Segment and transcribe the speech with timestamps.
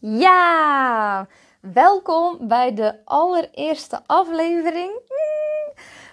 [0.00, 1.26] Ja,
[1.60, 4.90] welkom bij de allereerste aflevering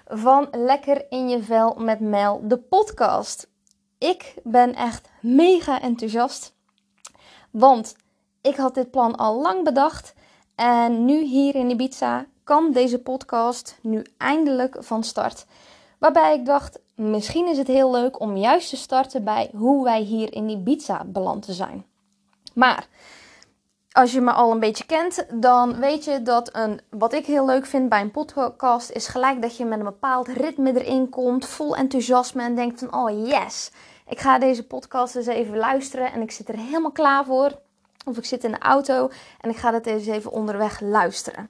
[0.06, 3.50] van Lekker in je vel met Mel, de podcast.
[3.98, 6.56] Ik ben echt mega enthousiast,
[7.52, 7.96] want
[8.42, 10.14] ik had dit plan al lang bedacht
[10.56, 15.46] en nu hier in Ibiza kan deze podcast nu eindelijk van start.
[16.00, 20.02] Waarbij ik dacht, misschien is het heel leuk om juist te starten bij hoe wij
[20.02, 21.86] hier in Ibiza beland te zijn.
[22.54, 22.88] Maar
[23.96, 27.46] als je me al een beetje kent, dan weet je dat een, wat ik heel
[27.46, 31.46] leuk vind bij een podcast is gelijk dat je met een bepaald ritme erin komt,
[31.46, 33.72] vol enthousiasme en denkt van oh yes,
[34.08, 37.60] ik ga deze podcast eens even luisteren en ik zit er helemaal klaar voor.
[38.06, 39.10] Of ik zit in de auto
[39.42, 41.50] en ik ga dat eens even onderweg luisteren.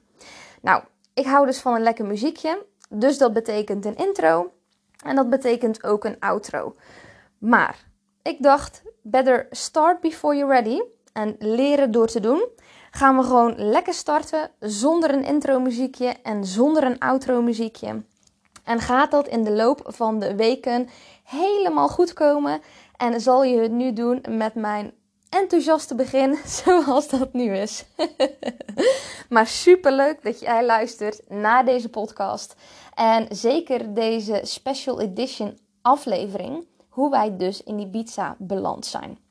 [0.60, 0.82] Nou,
[1.14, 4.52] ik hou dus van een lekker muziekje, dus dat betekent een intro
[5.04, 6.74] en dat betekent ook een outro.
[7.38, 7.84] Maar
[8.22, 10.80] ik dacht, better start before you're ready
[11.16, 12.46] en leren door te doen,
[12.90, 18.02] gaan we gewoon lekker starten zonder een intro muziekje en zonder een outro muziekje.
[18.64, 20.88] En gaat dat in de loop van de weken
[21.24, 22.60] helemaal goed komen
[22.96, 24.92] en zal je het nu doen met mijn
[25.28, 27.84] enthousiaste begin zoals dat nu is.
[29.34, 32.54] maar super leuk dat jij luistert naar deze podcast
[32.94, 39.25] en zeker deze special edition aflevering hoe wij dus in Ibiza beland zijn.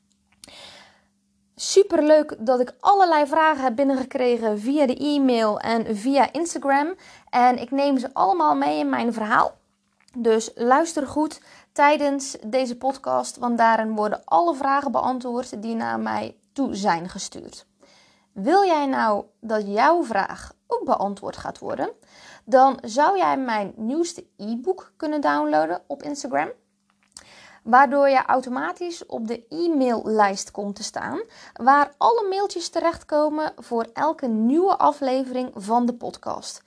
[1.58, 6.94] Super leuk dat ik allerlei vragen heb binnengekregen via de e-mail en via Instagram.
[7.30, 9.58] En ik neem ze allemaal mee in mijn verhaal.
[10.17, 16.36] Dus luister goed tijdens deze podcast, want daarin worden alle vragen beantwoord die naar mij
[16.53, 17.66] toe zijn gestuurd.
[18.31, 21.90] Wil jij nou dat jouw vraag ook beantwoord gaat worden?
[22.45, 26.50] Dan zou jij mijn nieuwste e-book kunnen downloaden op Instagram
[27.66, 31.22] waardoor je automatisch op de e-maillijst komt te staan,
[31.54, 36.64] waar alle mailtjes terechtkomen voor elke nieuwe aflevering van de podcast.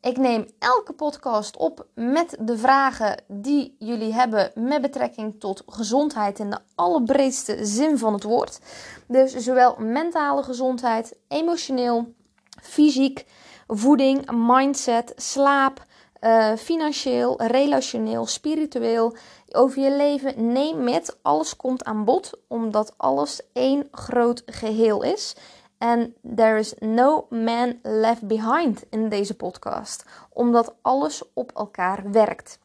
[0.00, 6.38] Ik neem elke podcast op met de vragen die jullie hebben met betrekking tot gezondheid
[6.38, 8.58] in de allerbreedste zin van het woord.
[9.06, 12.14] Dus zowel mentale gezondheid, emotioneel,
[12.62, 13.24] fysiek,
[13.66, 15.86] voeding, mindset, slaap,
[16.22, 19.16] uh, financieel, relationeel, spiritueel,
[19.54, 21.18] over je leven, neem het.
[21.22, 25.36] Alles komt aan bod, omdat alles één groot geheel is.
[25.78, 32.58] En there is no man left behind in deze podcast, omdat alles op elkaar werkt.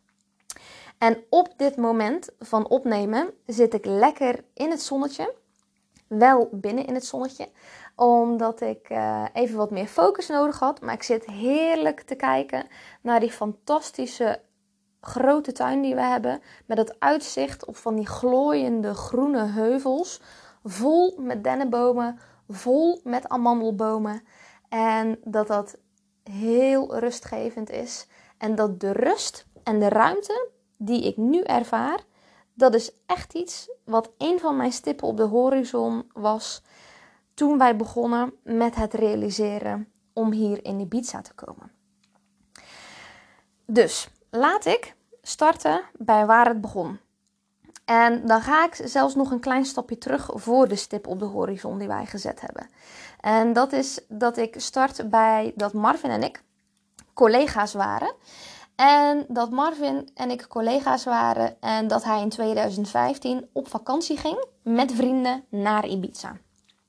[0.98, 5.34] En op dit moment van opnemen zit ik lekker in het zonnetje.
[6.08, 7.50] Wel binnen in het zonnetje,
[7.96, 10.82] omdat ik uh, even wat meer focus nodig had.
[10.82, 12.68] Maar ik zit heerlijk te kijken
[13.02, 14.42] naar die fantastische
[15.02, 16.42] grote tuin die we hebben.
[16.66, 20.22] Met het uitzicht op van die glooiende groene heuvels.
[20.64, 24.22] Vol met dennenbomen, vol met amandelbomen.
[24.70, 25.78] En dat dat
[26.24, 28.08] heel rustgevend is.
[28.38, 32.00] En dat de rust en de ruimte die ik nu ervaar,
[32.54, 36.64] dat is echt iets wat een van mijn stippen op de horizon was
[37.34, 41.72] toen wij begonnen met het realiseren om hier in Ibiza te komen.
[43.66, 47.00] Dus laat ik starten bij waar het begon.
[47.86, 51.26] En dan ga ik zelfs nog een klein stapje terug voor de stip op de
[51.26, 52.70] horizon die wij gezet hebben.
[53.20, 56.44] En dat is dat ik start bij dat Marvin en ik
[57.14, 58.14] collega's waren.
[58.76, 64.46] En dat Marvin en ik collega's waren en dat hij in 2015 op vakantie ging
[64.64, 66.38] met vrienden naar Ibiza.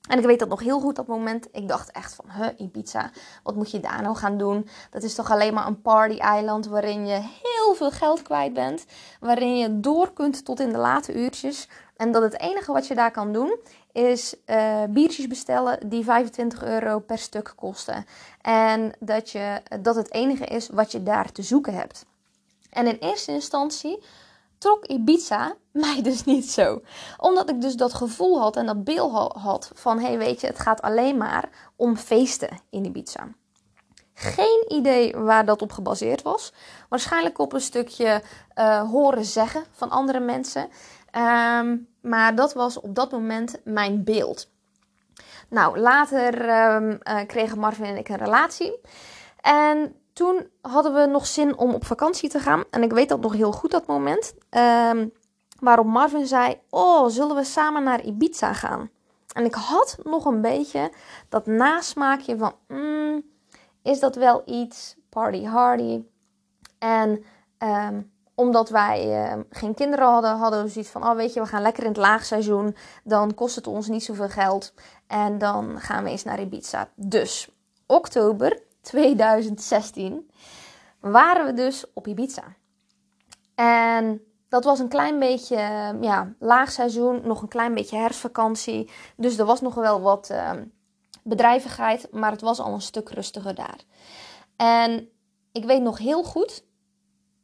[0.09, 1.47] En ik weet dat nog heel goed dat moment.
[1.51, 3.11] Ik dacht echt van, huh, Ibiza,
[3.43, 4.67] wat moet je daar nou gaan doen?
[4.89, 8.85] Dat is toch alleen maar een party-eiland waarin je heel veel geld kwijt bent.
[9.19, 11.67] Waarin je door kunt tot in de late uurtjes.
[11.95, 13.57] En dat het enige wat je daar kan doen
[13.91, 18.05] is uh, biertjes bestellen die 25 euro per stuk kosten.
[18.41, 22.05] En dat, je, dat het enige is wat je daar te zoeken hebt.
[22.69, 24.03] En in eerste instantie
[24.59, 26.81] trok Ibiza mij dus niet zo.
[27.17, 29.99] Omdat ik dus dat gevoel had en dat beeld had van...
[29.99, 33.27] hé, hey, weet je, het gaat alleen maar om feesten in Ibiza.
[34.13, 36.53] Geen idee waar dat op gebaseerd was.
[36.89, 38.21] Waarschijnlijk op een stukje
[38.55, 40.69] uh, horen zeggen van andere mensen.
[41.61, 44.49] Um, maar dat was op dat moment mijn beeld.
[45.49, 46.33] Nou, later
[46.75, 48.79] um, uh, kregen Marvin en ik een relatie.
[49.41, 52.63] En toen hadden we nog zin om op vakantie te gaan.
[52.69, 54.33] En ik weet dat nog heel goed, dat moment.
[54.49, 55.11] Um,
[55.59, 58.89] waarop Marvin zei: Oh, zullen we samen naar Ibiza gaan?
[59.33, 60.91] En ik had nog een beetje
[61.29, 63.23] dat nasmaakje van: mm,
[63.83, 64.95] Is dat wel iets?
[65.09, 66.03] Party hardy.
[66.79, 67.23] En
[67.59, 71.47] um, omdat wij uh, geen kinderen hadden, hadden we zoiets van: oh, weet je, we
[71.47, 72.75] gaan lekker in het laagseizoen.
[73.03, 74.73] Dan kost het ons niet zoveel geld.
[75.07, 76.89] En dan gaan we eens naar Ibiza.
[76.95, 77.49] Dus
[77.85, 80.29] oktober 2016
[80.99, 82.55] waren we dus op Ibiza.
[83.55, 85.57] En dat was een klein beetje
[86.01, 88.89] ja, laagseizoen, nog een klein beetje herfstvakantie.
[89.17, 90.51] Dus er was nog wel wat uh,
[91.23, 93.79] bedrijvigheid, maar het was al een stuk rustiger daar.
[94.55, 95.09] En
[95.51, 96.63] ik weet nog heel goed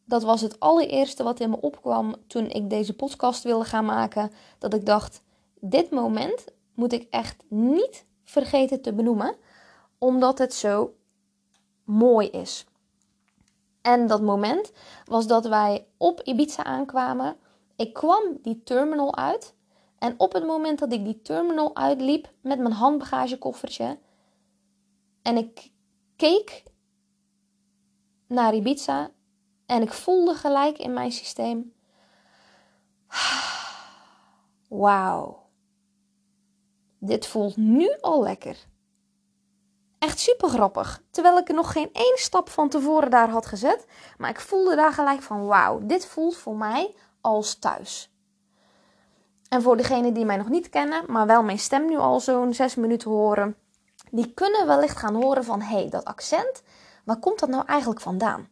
[0.05, 4.31] dat was het allereerste wat in me opkwam toen ik deze podcast wilde gaan maken.
[4.59, 5.23] Dat ik dacht:
[5.59, 9.35] dit moment moet ik echt niet vergeten te benoemen,
[9.97, 10.93] omdat het zo
[11.85, 12.65] mooi is.
[13.81, 14.71] En dat moment
[15.05, 17.37] was dat wij op Ibiza aankwamen.
[17.75, 19.53] Ik kwam die terminal uit.
[19.99, 23.97] En op het moment dat ik die terminal uitliep met mijn handbagagekoffertje
[25.25, 25.71] en ik
[26.15, 26.63] keek
[28.27, 29.11] naar Ibiza
[29.65, 31.73] en ik voelde gelijk in mijn systeem:
[34.67, 35.49] Wauw,
[36.97, 38.57] dit voelt nu al lekker.
[40.05, 41.01] Echt super grappig.
[41.11, 43.85] Terwijl ik er nog geen één stap van tevoren daar had gezet.
[44.17, 48.13] Maar ik voelde daar gelijk van: wauw, dit voelt voor mij als thuis.
[49.49, 52.53] En voor degenen die mij nog niet kennen, maar wel mijn stem nu al zo'n
[52.53, 53.55] zes minuten horen,
[54.11, 56.63] die kunnen wellicht gaan horen van: hé, hey, dat accent,
[57.05, 58.47] waar komt dat nou eigenlijk vandaan?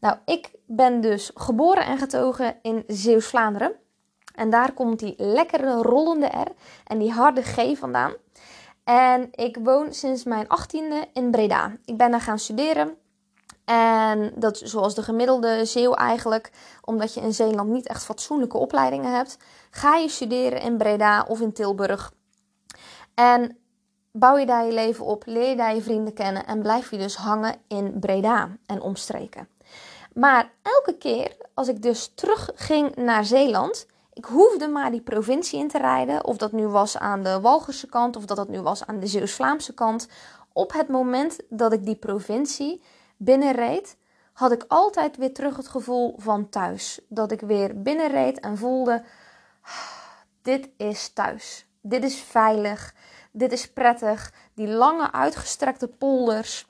[0.00, 3.72] Nou, ik ben dus geboren en getogen in Zeeuws-Vlaanderen.
[4.34, 6.52] En daar komt die lekkere rollende R
[6.84, 8.12] en die harde G vandaan.
[8.90, 11.76] En ik woon sinds mijn achttiende in Breda.
[11.84, 12.96] Ik ben daar gaan studeren.
[13.64, 16.50] En dat zoals de gemiddelde Zeeuw eigenlijk,
[16.84, 19.38] omdat je in Zeeland niet echt fatsoenlijke opleidingen hebt,
[19.70, 22.12] ga je studeren in Breda of in Tilburg.
[23.14, 23.58] En
[24.12, 26.98] bouw je daar je leven op, leer je daar je vrienden kennen en blijf je
[26.98, 29.48] dus hangen in Breda en omstreken.
[30.14, 33.86] Maar elke keer als ik dus terugging naar Zeeland,
[34.20, 37.86] ik hoefde maar die provincie in te rijden, of dat nu was aan de Walgerse
[37.86, 40.08] kant of dat dat nu was aan de Zeeuws-Vlaamse kant.
[40.52, 42.82] Op het moment dat ik die provincie
[43.16, 43.96] binnenreed,
[44.32, 47.00] had ik altijd weer terug het gevoel van thuis.
[47.08, 49.04] Dat ik weer binnenreed en voelde:
[50.42, 51.66] dit is thuis.
[51.80, 52.94] Dit is veilig.
[53.32, 54.32] Dit is prettig.
[54.54, 56.68] Die lange uitgestrekte polders.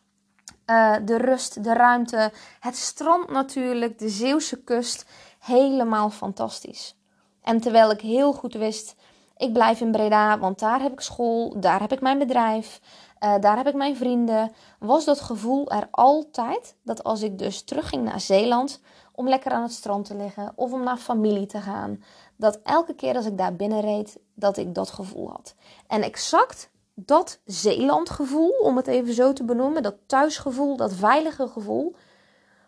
[0.67, 5.05] Uh, de rust, de ruimte, het strand natuurlijk, de Zeeuwse kust.
[5.39, 7.00] Helemaal fantastisch.
[7.43, 8.95] En terwijl ik heel goed wist,
[9.37, 12.81] ik blijf in Breda, want daar heb ik school, daar heb ik mijn bedrijf,
[13.25, 17.63] uh, daar heb ik mijn vrienden, was dat gevoel er altijd dat als ik dus
[17.63, 18.81] terugging naar Zeeland
[19.13, 22.03] om lekker aan het strand te liggen of om naar familie te gaan,
[22.37, 25.55] dat elke keer als ik daar binnenreed, dat ik dat gevoel had.
[25.87, 31.95] En exact dat Zeelandgevoel, om het even zo te benoemen, dat thuisgevoel, dat veilige gevoel,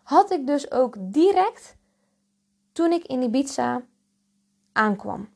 [0.02, 1.76] had ik dus ook direct
[2.72, 3.82] toen ik in Ibiza
[4.72, 5.28] aankwam.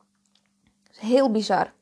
[0.91, 1.73] Heel bizar.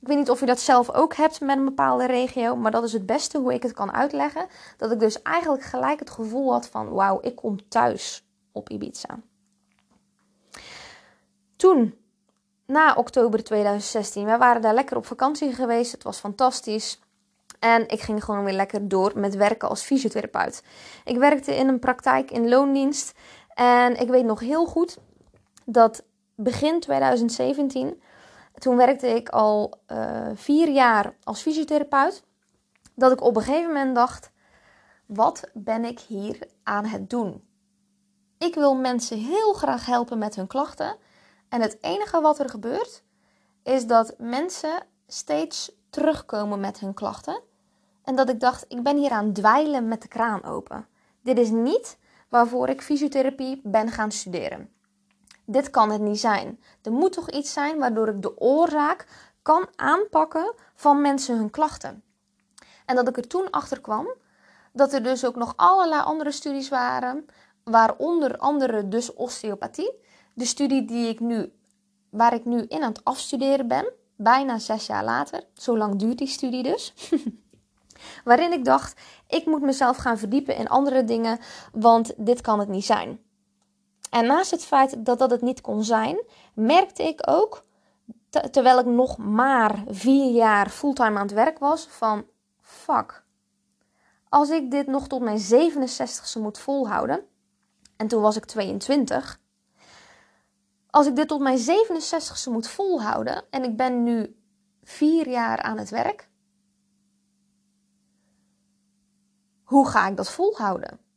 [0.00, 2.84] Ik weet niet of je dat zelf ook hebt met een bepaalde regio, maar dat
[2.84, 4.46] is het beste hoe ik het kan uitleggen.
[4.76, 9.18] Dat ik dus eigenlijk gelijk het gevoel had van wauw, ik kom thuis op Ibiza.
[11.56, 11.94] Toen,
[12.66, 15.92] na oktober 2016, wij waren daar lekker op vakantie geweest.
[15.92, 17.00] Het was fantastisch.
[17.58, 20.62] En ik ging gewoon weer lekker door met werken als fysiotherapeut.
[21.04, 23.14] Ik werkte in een praktijk in loondienst.
[23.54, 24.98] En ik weet nog heel goed
[25.64, 26.04] dat
[26.40, 28.02] begin 2017,
[28.58, 32.24] toen werkte ik al uh, vier jaar als fysiotherapeut,
[32.94, 34.30] dat ik op een gegeven moment dacht:
[35.06, 37.44] wat ben ik hier aan het doen?
[38.38, 40.96] Ik wil mensen heel graag helpen met hun klachten.
[41.48, 43.02] En het enige wat er gebeurt,
[43.62, 47.40] is dat mensen steeds terugkomen met hun klachten.
[48.04, 50.86] En dat ik dacht, ik ben hier aan dweilen met de kraan open.
[51.22, 54.76] Dit is niet waarvoor ik fysiotherapie ben gaan studeren
[55.50, 56.60] dit kan het niet zijn.
[56.82, 59.06] Er moet toch iets zijn waardoor ik de oorzaak
[59.42, 62.02] kan aanpakken van mensen hun klachten.
[62.84, 64.08] En dat ik er toen achter kwam
[64.72, 67.26] dat er dus ook nog allerlei andere studies waren,
[67.64, 69.92] waaronder andere dus osteopathie.
[70.34, 71.52] De studie die ik nu,
[72.10, 75.42] waar ik nu in aan het afstuderen ben, bijna zes jaar later.
[75.54, 76.94] Zo lang duurt die studie dus.
[78.24, 81.38] Waarin ik dacht, ik moet mezelf gaan verdiepen in andere dingen,
[81.72, 83.20] want dit kan het niet zijn.
[84.10, 86.24] En naast het feit dat dat het niet kon zijn,
[86.54, 87.64] merkte ik ook,
[88.50, 92.26] terwijl ik nog maar vier jaar fulltime aan het werk was, van
[92.60, 93.24] fuck.
[94.28, 97.24] Als ik dit nog tot mijn 67ste moet volhouden,
[97.96, 99.40] en toen was ik 22,
[100.90, 104.36] als ik dit tot mijn 67ste moet volhouden en ik ben nu
[104.82, 106.28] vier jaar aan het werk,
[109.62, 111.07] hoe ga ik dat volhouden?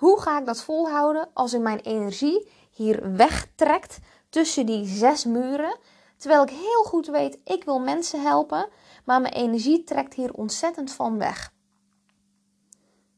[0.00, 5.78] Hoe ga ik dat volhouden als ik mijn energie hier wegtrekt tussen die zes muren.
[6.16, 8.68] Terwijl ik heel goed weet, ik wil mensen helpen,
[9.04, 11.52] maar mijn energie trekt hier ontzettend van weg.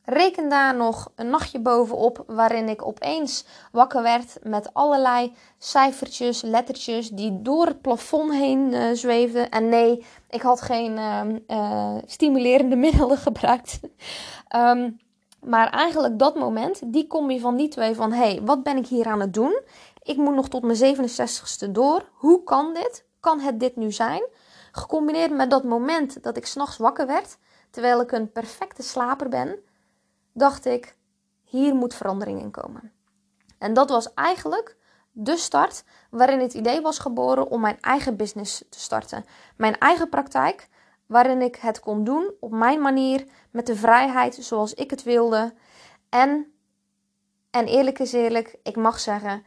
[0.04, 7.08] Reken daar nog een nachtje bovenop waarin ik opeens wakker werd met allerlei cijfertjes, lettertjes
[7.08, 9.50] die door het plafond heen uh, zweefden.
[9.50, 10.98] En nee, ik had geen
[11.50, 13.80] uh, stimulerende middelen gebruikt.
[14.56, 14.98] um,
[15.42, 18.12] maar eigenlijk dat moment, die combi van die twee van...
[18.12, 19.60] hé, hey, wat ben ik hier aan het doen?
[20.02, 22.08] Ik moet nog tot mijn 67ste door.
[22.12, 23.04] Hoe kan dit?
[23.20, 24.28] Kan het dit nu zijn?
[24.72, 27.38] Gecombineerd met dat moment dat ik s'nachts wakker werd...
[27.70, 29.58] terwijl ik een perfecte slaper ben...
[30.32, 30.96] dacht ik,
[31.44, 32.92] hier moet verandering in komen.
[33.58, 34.76] En dat was eigenlijk
[35.12, 39.24] de start waarin het idee was geboren om mijn eigen business te starten.
[39.56, 40.68] Mijn eigen praktijk
[41.12, 45.54] waarin ik het kon doen op mijn manier, met de vrijheid zoals ik het wilde.
[46.08, 46.52] En,
[47.50, 49.44] en eerlijk is eerlijk, ik mag zeggen,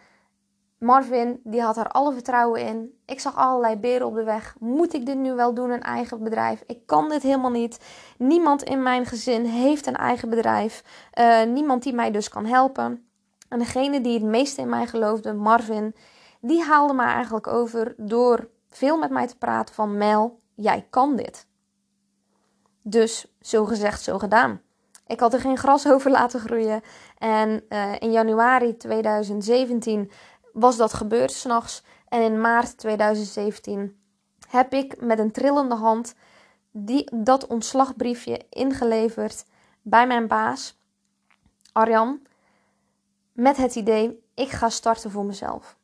[0.77, 2.99] Marvin, die had er alle vertrouwen in.
[3.05, 4.55] Ik zag allerlei beren op de weg.
[4.59, 6.63] Moet ik dit nu wel doen, een eigen bedrijf?
[6.65, 7.79] Ik kan dit helemaal niet.
[8.17, 10.83] Niemand in mijn gezin heeft een eigen bedrijf.
[11.19, 13.07] Uh, niemand die mij dus kan helpen.
[13.49, 15.95] En degene die het meeste in mij geloofde, Marvin,
[16.41, 21.15] die haalde mij eigenlijk over door veel met mij te praten van Mel, jij kan
[21.15, 21.47] dit.
[22.87, 24.61] Dus zo gezegd, zo gedaan.
[25.07, 26.81] Ik had er geen gras over laten groeien.
[27.17, 30.11] En uh, in januari 2017
[30.53, 31.83] was dat gebeurd s'nachts.
[32.07, 33.99] En in maart 2017
[34.47, 36.15] heb ik met een trillende hand
[36.71, 39.45] die, dat ontslagbriefje ingeleverd
[39.81, 40.79] bij mijn baas,
[41.71, 42.21] Arjan.
[43.31, 45.77] Met het idee, ik ga starten voor mezelf.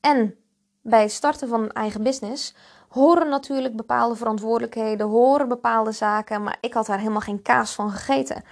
[0.00, 0.38] En
[0.80, 2.54] bij het starten van een eigen business
[2.88, 7.90] horen natuurlijk bepaalde verantwoordelijkheden, horen bepaalde zaken, maar ik had daar helemaal geen kaas van
[7.90, 8.42] gegeten.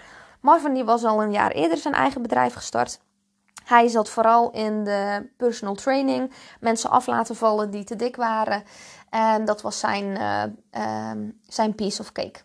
[0.41, 3.01] Marvin die was al een jaar eerder zijn eigen bedrijf gestart.
[3.65, 8.63] Hij zat vooral in de personal training, mensen af laten vallen die te dik waren.
[9.11, 10.43] En dat was zijn, uh,
[10.83, 11.11] uh,
[11.49, 12.39] zijn piece of cake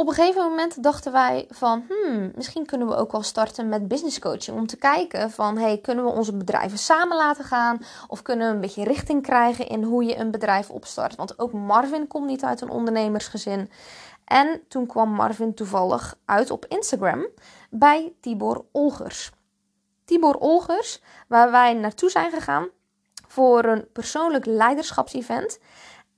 [0.00, 3.88] op een gegeven moment dachten wij van, hmm, misschien kunnen we ook wel starten met
[3.88, 4.56] business coaching.
[4.56, 7.78] Om te kijken van, hey, kunnen we onze bedrijven samen laten gaan?
[8.08, 11.16] Of kunnen we een beetje richting krijgen in hoe je een bedrijf opstart?
[11.16, 13.70] Want ook Marvin komt niet uit een ondernemersgezin.
[14.24, 17.26] En toen kwam Marvin toevallig uit op Instagram
[17.70, 19.30] bij Tibor Olgers.
[20.04, 22.68] Tibor Olgers, waar wij naartoe zijn gegaan
[23.28, 25.58] voor een persoonlijk leiderschapsevent.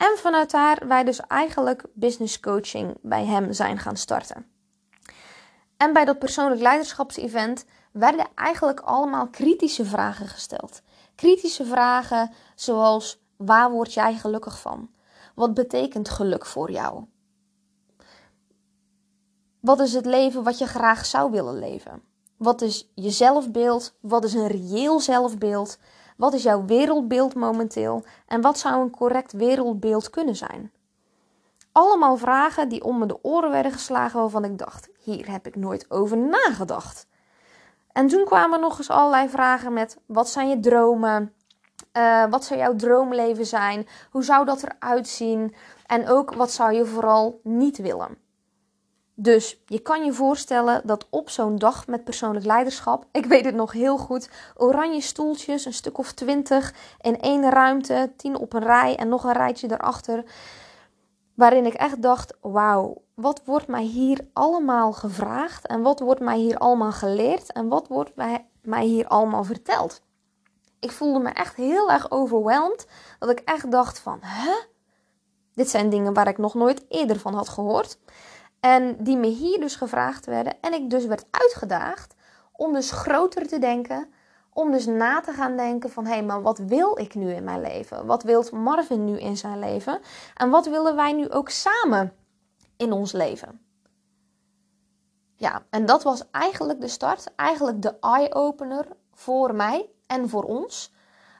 [0.02, 4.46] En vanuit daar wij dus eigenlijk business coaching bij hem zijn gaan starten.
[5.76, 10.82] En bij dat persoonlijk leiderschapsevent werden eigenlijk allemaal kritische vragen gesteld.
[11.14, 14.90] Kritische vragen zoals: waar word jij gelukkig van?
[15.34, 17.04] Wat betekent geluk voor jou?
[19.60, 22.02] Wat is het leven wat je graag zou willen leven?
[22.36, 23.94] Wat is je zelfbeeld?
[24.00, 25.78] Wat is een reëel zelfbeeld?
[26.16, 30.72] Wat is jouw wereldbeeld momenteel en wat zou een correct wereldbeeld kunnen zijn?
[31.72, 35.56] Allemaal vragen die om me de oren werden geslagen waarvan ik dacht: hier heb ik
[35.56, 37.06] nooit over nagedacht.
[37.92, 41.32] En toen kwamen nog eens allerlei vragen met: wat zijn je dromen?
[41.92, 43.88] Uh, wat zou jouw droomleven zijn?
[44.10, 45.54] Hoe zou dat eruit zien?
[45.86, 48.16] En ook wat zou je vooral niet willen?
[49.14, 53.54] Dus je kan je voorstellen dat op zo'n dag met persoonlijk leiderschap, ik weet het
[53.54, 58.62] nog heel goed, oranje stoeltjes, een stuk of twintig in één ruimte, tien op een
[58.62, 60.24] rij en nog een rijtje erachter,
[61.34, 66.38] waarin ik echt dacht: wauw, wat wordt mij hier allemaal gevraagd en wat wordt mij
[66.38, 68.12] hier allemaal geleerd en wat wordt
[68.62, 70.02] mij hier allemaal verteld?
[70.80, 72.86] Ik voelde me echt heel erg overweldigd,
[73.18, 74.52] dat ik echt dacht van, hè?
[75.54, 77.98] Dit zijn dingen waar ik nog nooit eerder van had gehoord.
[78.64, 80.60] En die me hier dus gevraagd werden.
[80.60, 82.14] En ik dus werd uitgedaagd
[82.52, 84.12] om dus groter te denken.
[84.52, 87.44] Om dus na te gaan denken van hé, hey, maar wat wil ik nu in
[87.44, 88.06] mijn leven?
[88.06, 90.00] Wat wil Marvin nu in zijn leven?
[90.34, 92.12] En wat willen wij nu ook samen
[92.76, 93.60] in ons leven?
[95.36, 100.92] Ja, en dat was eigenlijk de start, eigenlijk de eye-opener voor mij en voor ons.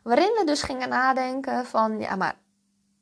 [0.02, 2.38] Waarin we dus gingen nadenken van ja, maar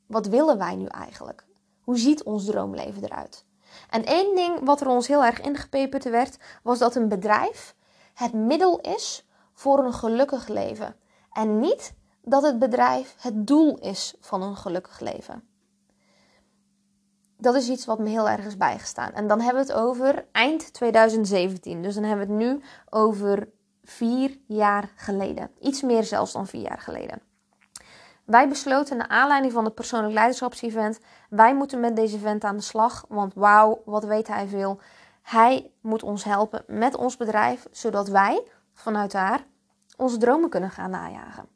[0.07, 1.45] wat willen wij nu eigenlijk?
[1.81, 3.45] Hoe ziet ons droomleven eruit?
[3.91, 7.75] En één ding wat er ons heel erg ingepeperd werd, was dat een bedrijf
[8.13, 10.95] het middel is voor een gelukkig leven.
[11.31, 15.43] En niet dat het bedrijf het doel is van een gelukkig leven.
[17.37, 19.13] Dat is iets wat me heel erg is bijgestaan.
[19.13, 21.81] En dan hebben we het over eind 2017.
[21.81, 23.49] Dus dan hebben we het nu over
[23.83, 25.51] vier jaar geleden.
[25.59, 27.21] Iets meer zelfs dan vier jaar geleden.
[28.31, 32.63] Wij besloten naar aanleiding van het persoonlijk leiderschapsevent, wij moeten met deze vent aan de
[32.63, 34.79] slag, want wauw, wat weet hij veel.
[35.21, 39.45] Hij moet ons helpen met ons bedrijf, zodat wij vanuit daar
[39.97, 41.47] onze dromen kunnen gaan najagen.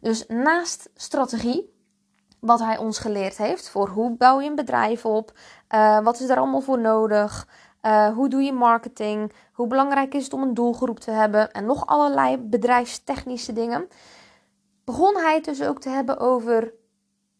[0.00, 1.74] Dus naast strategie,
[2.40, 5.32] wat hij ons geleerd heeft voor hoe bouw je een bedrijf op,
[5.74, 7.48] uh, wat is er allemaal voor nodig,
[7.82, 11.64] uh, hoe doe je marketing, hoe belangrijk is het om een doelgroep te hebben en
[11.64, 13.88] nog allerlei bedrijfstechnische dingen,
[14.90, 16.72] begon hij het dus ook te hebben over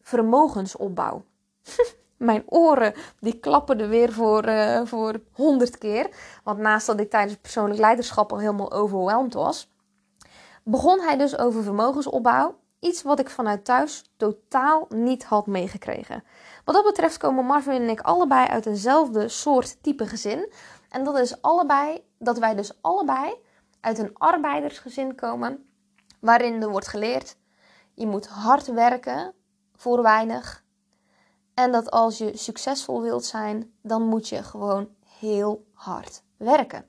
[0.01, 1.23] vermogensopbouw.
[2.17, 6.09] Mijn oren die klapperden weer voor, uh, voor 100 keer.
[6.43, 9.69] Want naast dat ik tijdens persoonlijk leiderschap al helemaal overweldigd was,
[10.63, 12.55] begon hij dus over vermogensopbouw.
[12.79, 16.23] Iets wat ik vanuit thuis totaal niet had meegekregen.
[16.65, 20.51] Wat dat betreft komen Marvin en ik allebei uit eenzelfde soort type gezin.
[20.89, 23.33] En dat is allebei, dat wij dus allebei
[23.79, 25.65] uit een arbeidersgezin komen.
[26.19, 27.35] Waarin er wordt geleerd,
[27.93, 29.33] je moet hard werken
[29.75, 30.63] voor weinig.
[31.53, 36.85] En dat als je succesvol wilt zijn, dan moet je gewoon heel hard werken.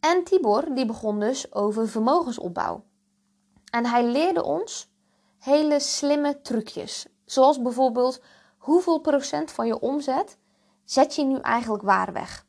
[0.00, 2.84] En Tibor die begon dus over vermogensopbouw.
[3.70, 4.92] En hij leerde ons
[5.38, 7.06] hele slimme trucjes.
[7.24, 8.20] Zoals bijvoorbeeld
[8.58, 10.38] hoeveel procent van je omzet
[10.84, 12.43] zet je nu eigenlijk waar weg?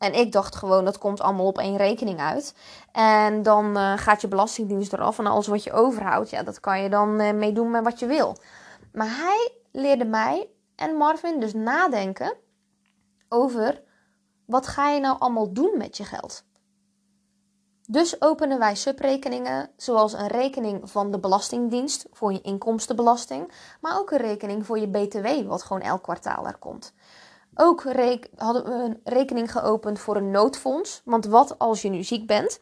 [0.00, 2.54] En ik dacht gewoon, dat komt allemaal op één rekening uit.
[2.92, 5.18] En dan uh, gaat je belastingdienst eraf.
[5.18, 8.06] En alles wat je overhoudt, ja, dat kan je dan uh, meedoen met wat je
[8.06, 8.36] wil.
[8.92, 12.34] Maar hij leerde mij en Marvin dus nadenken
[13.28, 13.82] over
[14.46, 16.44] wat ga je nou allemaal doen met je geld.
[17.86, 24.10] Dus openen wij subrekeningen, zoals een rekening van de Belastingdienst voor je inkomstenbelasting, maar ook
[24.10, 26.92] een rekening voor je BTW, wat gewoon elk kwartaal er komt.
[27.54, 27.82] Ook
[28.36, 32.60] hadden we een rekening geopend voor een noodfonds, want wat als je nu ziek bent?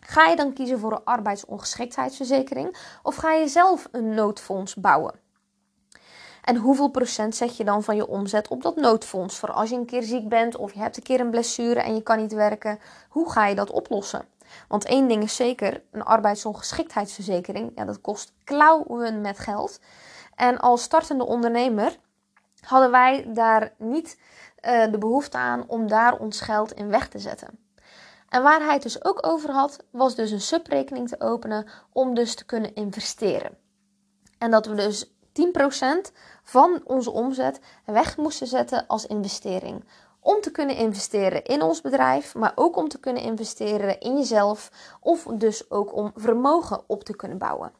[0.00, 5.20] Ga je dan kiezen voor een arbeidsongeschiktheidsverzekering of ga je zelf een noodfonds bouwen?
[6.44, 9.38] En hoeveel procent zet je dan van je omzet op dat noodfonds?
[9.38, 11.94] Voor als je een keer ziek bent of je hebt een keer een blessure en
[11.94, 12.78] je kan niet werken.
[13.08, 14.28] Hoe ga je dat oplossen?
[14.68, 19.80] Want één ding is zeker, een arbeidsongeschiktheidsverzekering, ja, dat kost klauwen met geld.
[20.34, 21.98] En als startende ondernemer
[22.60, 24.18] hadden wij daar niet
[24.60, 27.58] uh, de behoefte aan om daar ons geld in weg te zetten.
[28.28, 32.14] En waar hij het dus ook over had, was dus een subrekening te openen om
[32.14, 33.56] dus te kunnen investeren.
[34.38, 39.84] En dat we dus 10% van onze omzet weg moesten zetten als investering.
[40.20, 44.70] Om te kunnen investeren in ons bedrijf, maar ook om te kunnen investeren in jezelf.
[45.00, 47.72] Of dus ook om vermogen op te kunnen bouwen.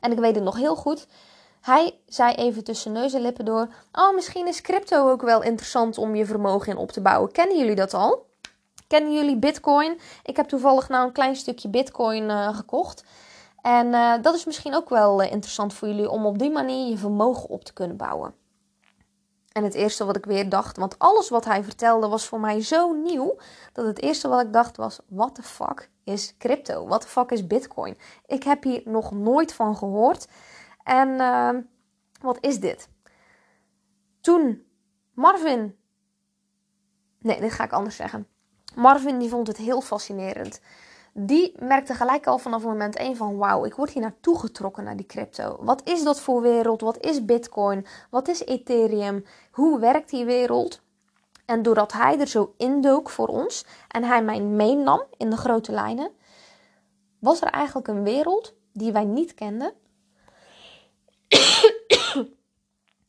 [0.00, 1.06] En ik weet het nog heel goed.
[1.66, 5.98] Hij zei even tussen neus en lippen door: Oh, misschien is crypto ook wel interessant
[5.98, 7.32] om je vermogen in op te bouwen.
[7.32, 8.26] Kennen jullie dat al?
[8.86, 10.00] Kennen jullie Bitcoin?
[10.22, 13.04] Ik heb toevallig nou een klein stukje Bitcoin uh, gekocht.
[13.62, 16.88] En uh, dat is misschien ook wel uh, interessant voor jullie om op die manier
[16.88, 18.34] je vermogen op te kunnen bouwen.
[19.52, 22.62] En het eerste wat ik weer dacht, want alles wat hij vertelde was voor mij
[22.62, 23.36] zo nieuw,
[23.72, 26.86] dat het eerste wat ik dacht was: what the fuck is crypto?
[26.86, 27.98] What the fuck is Bitcoin?
[28.26, 30.26] Ik heb hier nog nooit van gehoord.
[30.86, 31.50] En uh,
[32.20, 32.88] wat is dit?
[34.20, 34.64] Toen
[35.12, 35.76] Marvin.
[37.18, 38.26] Nee, dit ga ik anders zeggen.
[38.74, 40.60] Marvin die vond het heel fascinerend
[41.18, 44.96] die merkte gelijk al vanaf moment 1 van wauw, ik word hier naartoe getrokken naar
[44.96, 45.58] die crypto.
[45.60, 46.80] Wat is dat voor wereld?
[46.80, 47.86] Wat is Bitcoin?
[48.10, 49.24] Wat is Ethereum?
[49.50, 50.82] Hoe werkt die wereld?
[51.44, 55.72] En doordat hij er zo indook voor ons en hij mij meenam in de grote
[55.72, 56.10] lijnen,
[57.18, 59.72] was er eigenlijk een wereld die wij niet kenden,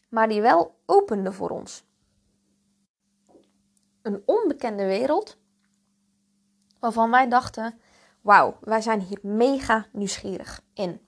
[0.10, 1.84] maar die wel opende voor ons.
[4.02, 5.38] Een onbekende wereld
[6.80, 7.80] waarvan wij dachten:
[8.22, 11.02] wauw, wij zijn hier mega nieuwsgierig in.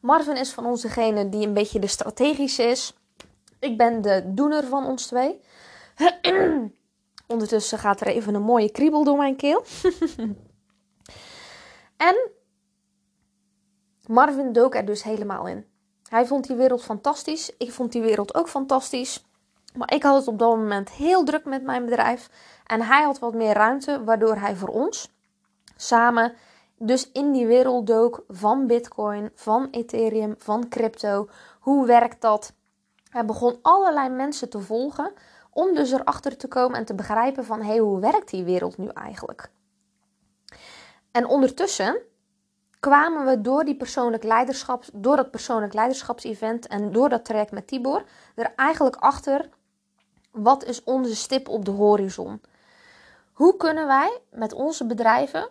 [0.00, 2.96] Marvin is van ons degene die een beetje de strategische is.
[3.58, 5.40] Ik ben de doener van ons twee.
[7.26, 9.64] Ondertussen gaat er even een mooie kriebel door mijn keel.
[11.96, 12.30] en
[14.06, 15.66] Marvin dook er dus helemaal in.
[16.08, 17.56] Hij vond die wereld fantastisch.
[17.58, 19.24] Ik vond die wereld ook fantastisch.
[19.74, 22.30] Maar ik had het op dat moment heel druk met mijn bedrijf.
[22.66, 25.10] En hij had wat meer ruimte, waardoor hij voor ons
[25.76, 26.34] samen
[26.78, 31.28] dus in die wereld dook van Bitcoin, van Ethereum, van crypto.
[31.60, 32.52] Hoe werkt dat?
[33.10, 35.12] Hij begon allerlei mensen te volgen
[35.50, 38.78] om dus erachter te komen en te begrijpen van hé, hey, hoe werkt die wereld
[38.78, 39.50] nu eigenlijk?
[41.10, 41.98] En ondertussen
[42.80, 47.66] kwamen we door die persoonlijk leiderschap, door dat persoonlijk leiderschapsevent en door dat traject met
[47.66, 49.48] Tibor er eigenlijk achter
[50.30, 52.40] wat is onze stip op de horizon?
[53.32, 55.50] Hoe kunnen wij met onze bedrijven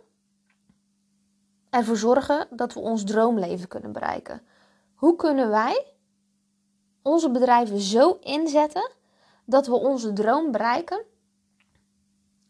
[1.70, 4.42] ervoor zorgen dat we ons droomleven kunnen bereiken?
[4.96, 5.86] Hoe kunnen wij
[7.02, 8.92] onze bedrijven zo inzetten
[9.46, 11.04] dat we onze droom bereiken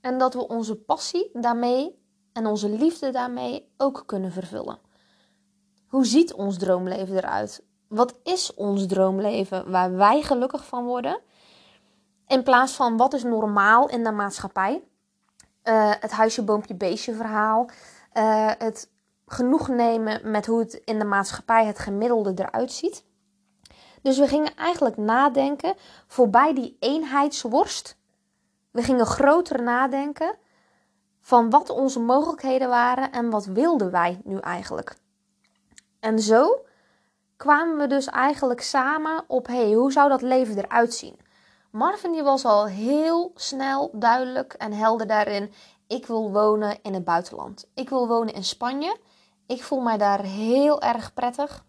[0.02, 1.97] en dat we onze passie daarmee
[2.38, 4.80] en onze liefde daarmee ook kunnen vervullen.
[5.88, 7.64] Hoe ziet ons droomleven eruit?
[7.88, 11.20] Wat is ons droomleven waar wij gelukkig van worden?
[12.28, 14.84] In plaats van wat is normaal in de maatschappij?
[15.64, 17.70] Uh, het huisje, boompje, beestje verhaal.
[18.14, 18.90] Uh, het
[19.26, 23.06] genoeg nemen met hoe het in de maatschappij het gemiddelde eruit ziet.
[24.02, 25.76] Dus we gingen eigenlijk nadenken
[26.08, 27.98] voorbij die eenheidsworst.
[28.72, 30.36] We gingen groter nadenken
[31.28, 34.96] van wat onze mogelijkheden waren en wat wilden wij nu eigenlijk.
[36.00, 36.66] En zo
[37.38, 41.20] kwamen we dus eigenlijk samen op hey, hoe zou dat leven eruit zien?
[41.72, 45.52] Marvin die was al heel snel duidelijk en helder daarin.
[45.88, 47.70] Ik wil wonen in het buitenland.
[47.74, 48.98] Ik wil wonen in Spanje.
[49.48, 51.66] Ik voel mij daar heel erg prettig.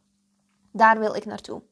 [0.72, 1.62] Daar wil ik naartoe.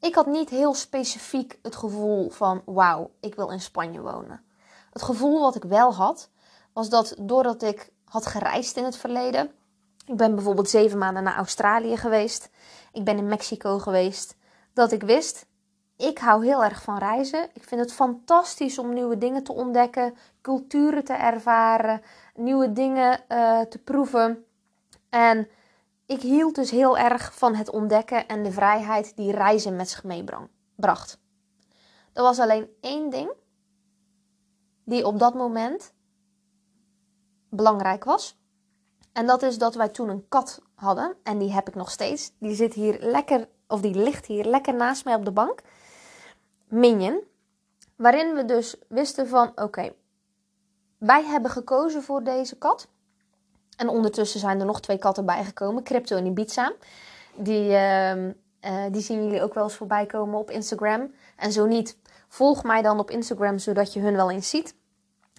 [0.00, 4.44] Ik had niet heel specifiek het gevoel van wauw, ik wil in Spanje wonen.
[4.92, 6.30] Het gevoel wat ik wel had,
[6.80, 9.50] was dat doordat ik had gereisd in het verleden.
[10.06, 12.50] Ik ben bijvoorbeeld zeven maanden naar Australië geweest.
[12.92, 14.36] Ik ben in Mexico geweest.
[14.72, 15.46] Dat ik wist,
[15.96, 17.48] ik hou heel erg van reizen.
[17.52, 22.02] Ik vind het fantastisch om nieuwe dingen te ontdekken, culturen te ervaren,
[22.34, 24.44] nieuwe dingen uh, te proeven.
[25.08, 25.48] En
[26.06, 30.04] ik hield dus heel erg van het ontdekken en de vrijheid die reizen met zich
[30.04, 31.18] meebracht.
[32.12, 33.32] Er was alleen één ding
[34.84, 35.92] die op dat moment
[37.50, 38.38] belangrijk was.
[39.12, 41.16] En dat is dat wij toen een kat hadden.
[41.22, 42.32] En die heb ik nog steeds.
[42.38, 45.60] Die zit hier lekker, of die ligt hier lekker naast mij op de bank.
[46.68, 47.20] Minion.
[47.96, 49.92] Waarin we dus wisten van oké,
[50.98, 52.88] wij hebben gekozen voor deze kat.
[53.76, 55.82] En ondertussen zijn er nog twee katten bijgekomen.
[55.82, 56.72] Crypto en Ibiza.
[57.34, 58.24] Die, uh,
[58.90, 61.14] die zien jullie ook wel eens voorbij komen op Instagram.
[61.36, 61.96] En zo niet,
[62.28, 64.74] volg mij dan op Instagram zodat je hun wel eens ziet.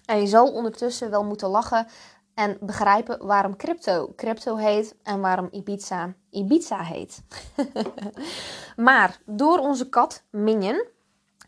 [0.04, 1.86] En je zal ondertussen wel moeten lachen
[2.34, 7.22] en begrijpen waarom crypto crypto heet en waarom Ibiza Ibiza heet.
[8.76, 10.84] maar door onze kat Minion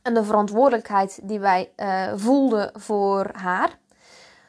[0.02, 3.78] en de verantwoordelijkheid die wij uh, voelden voor haar,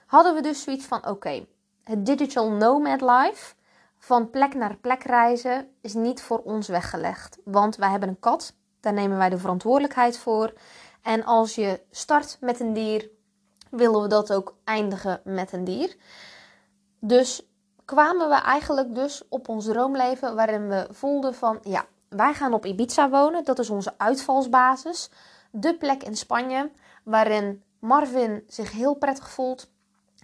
[0.06, 1.46] hadden we dus zoiets van: oké,
[1.84, 3.56] het digital nomad life
[3.98, 7.38] van plek naar plek reizen is niet voor ons weggelegd.
[7.44, 10.54] Want wij hebben een kat, daar nemen wij de verantwoordelijkheid voor.
[11.02, 13.10] En als je start met een dier,
[13.76, 15.96] willen we dat ook eindigen met een dier.
[17.00, 17.48] Dus
[17.86, 22.66] kwamen we eigenlijk dus op ons droomleven waarin we voelden van ja, wij gaan op
[22.66, 23.44] Ibiza wonen.
[23.44, 25.10] Dat is onze uitvalsbasis.
[25.52, 26.72] De plek in Spanje
[27.04, 29.70] waarin Marvin zich heel prettig voelt.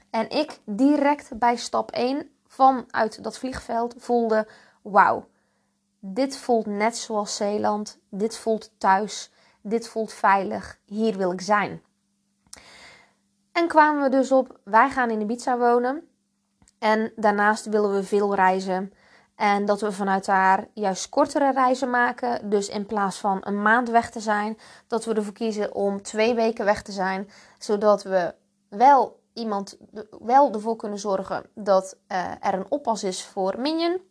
[0.09, 4.47] En ik direct bij stap 1 vanuit dat vliegveld voelde:
[4.81, 5.27] wauw,
[5.99, 7.99] dit voelt net zoals Zeeland.
[8.09, 9.31] Dit voelt thuis.
[9.61, 10.79] Dit voelt veilig.
[10.85, 11.81] Hier wil ik zijn.
[13.51, 16.07] En kwamen we dus op: wij gaan in Ibiza wonen.
[16.79, 18.93] En daarnaast willen we veel reizen.
[19.35, 22.49] En dat we vanuit daar juist kortere reizen maken.
[22.49, 26.35] Dus in plaats van een maand weg te zijn, dat we ervoor kiezen om twee
[26.35, 27.29] weken weg te zijn.
[27.57, 28.33] Zodat we
[28.69, 29.77] wel iemand
[30.19, 34.01] wel ervoor kunnen zorgen dat uh, er een oppas is voor Minion.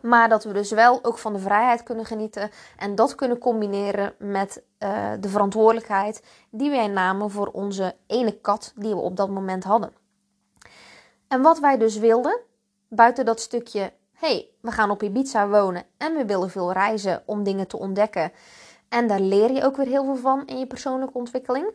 [0.00, 2.50] Maar dat we dus wel ook van de vrijheid kunnen genieten.
[2.76, 8.72] En dat kunnen combineren met uh, de verantwoordelijkheid die wij namen voor onze ene kat
[8.76, 9.92] die we op dat moment hadden.
[11.28, 12.40] En wat wij dus wilden,
[12.88, 17.42] buiten dat stukje, hey, we gaan op Ibiza wonen en we willen veel reizen om
[17.42, 18.32] dingen te ontdekken.
[18.88, 21.72] En daar leer je ook weer heel veel van in je persoonlijke ontwikkeling.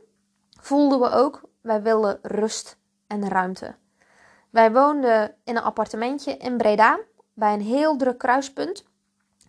[0.61, 3.75] Voelden we ook, wij willen rust en ruimte.
[4.49, 6.99] Wij woonden in een appartementje in Breda,
[7.37, 8.83] bij een heel druk kruispunt.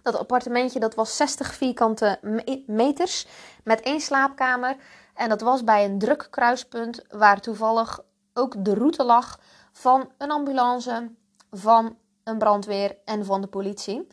[0.02, 2.18] Dat appartementje dat was 60 vierkante
[2.66, 3.26] meters
[3.64, 4.76] met één slaapkamer.
[5.14, 8.00] En dat was bij een druk kruispunt waar toevallig
[8.34, 9.40] ook de route lag
[9.72, 11.10] van een ambulance,
[11.52, 14.06] van een brandweer en van de politie.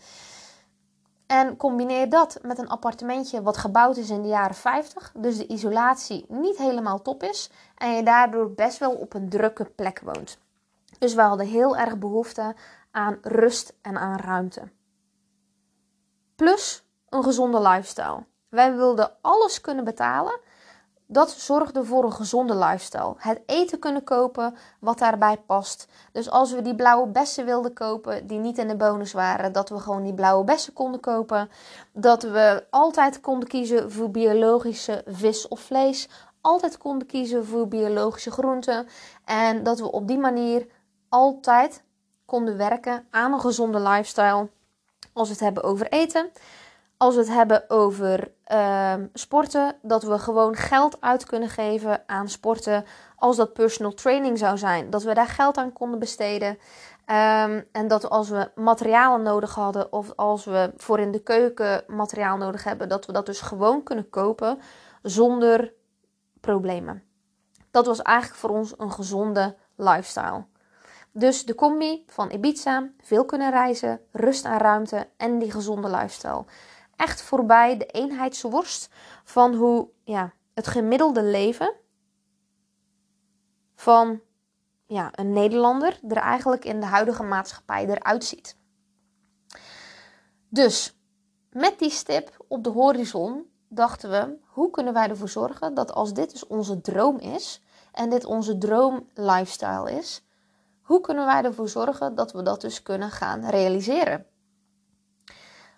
[1.28, 5.48] En combineer dat met een appartementje wat gebouwd is in de jaren 50, dus de
[5.48, 10.38] isolatie niet helemaal top is en je daardoor best wel op een drukke plek woont.
[11.00, 12.56] Dus we hadden heel erg behoefte
[12.96, 14.62] aan rust en aan ruimte.
[16.36, 18.26] Plus een gezonde lifestyle.
[18.50, 20.40] Wij wilden alles kunnen betalen
[21.08, 23.14] dat zorgde voor een gezonde lifestyle.
[23.18, 25.88] Het eten kunnen kopen wat daarbij past.
[26.12, 29.70] Dus als we die blauwe bessen wilden kopen die niet in de bonus waren, dat
[29.70, 31.50] we gewoon die blauwe bessen konden kopen.
[31.92, 36.10] Dat we altijd konden kiezen voor biologische vis of vlees.
[36.42, 38.88] Altijd konden kiezen voor biologische groenten.
[39.26, 40.68] En dat we op die manier
[41.10, 41.84] altijd
[42.26, 44.50] konden werken aan een gezonde lifestyle.
[45.14, 46.32] Als we het hebben over eten
[46.98, 52.30] Als we het hebben over ehm, sporten, dat we gewoon geld uit kunnen geven aan
[52.30, 52.86] sporten.
[53.16, 56.58] Als dat personal training zou zijn, dat we daar geld aan konden besteden.
[57.06, 61.84] Ehm, en dat als we materialen nodig hadden of als we voor in de keuken
[61.88, 64.60] materiaal nodig hebben, dat we dat dus gewoon kunnen kopen
[65.02, 65.74] zonder
[66.42, 67.04] problemen.
[67.72, 70.46] Dat was eigenlijk voor ons een gezonde lifestyle.
[71.18, 76.46] Dus de combi van Ibiza, veel kunnen reizen, rust en ruimte en die gezonde lifestyle.
[76.96, 78.90] Echt voorbij de eenheidsworst
[79.24, 81.74] van hoe ja, het gemiddelde leven
[83.76, 84.22] van
[84.86, 88.58] ja, een Nederlander er eigenlijk in de huidige maatschappij eruit ziet.
[90.50, 91.00] Dus
[91.50, 96.14] met die stip op de horizon dachten we: hoe kunnen wij ervoor zorgen dat als
[96.14, 100.25] dit dus onze droom is en dit onze droom lifestyle is,
[100.86, 104.26] hoe kunnen wij ervoor zorgen dat we dat dus kunnen gaan realiseren?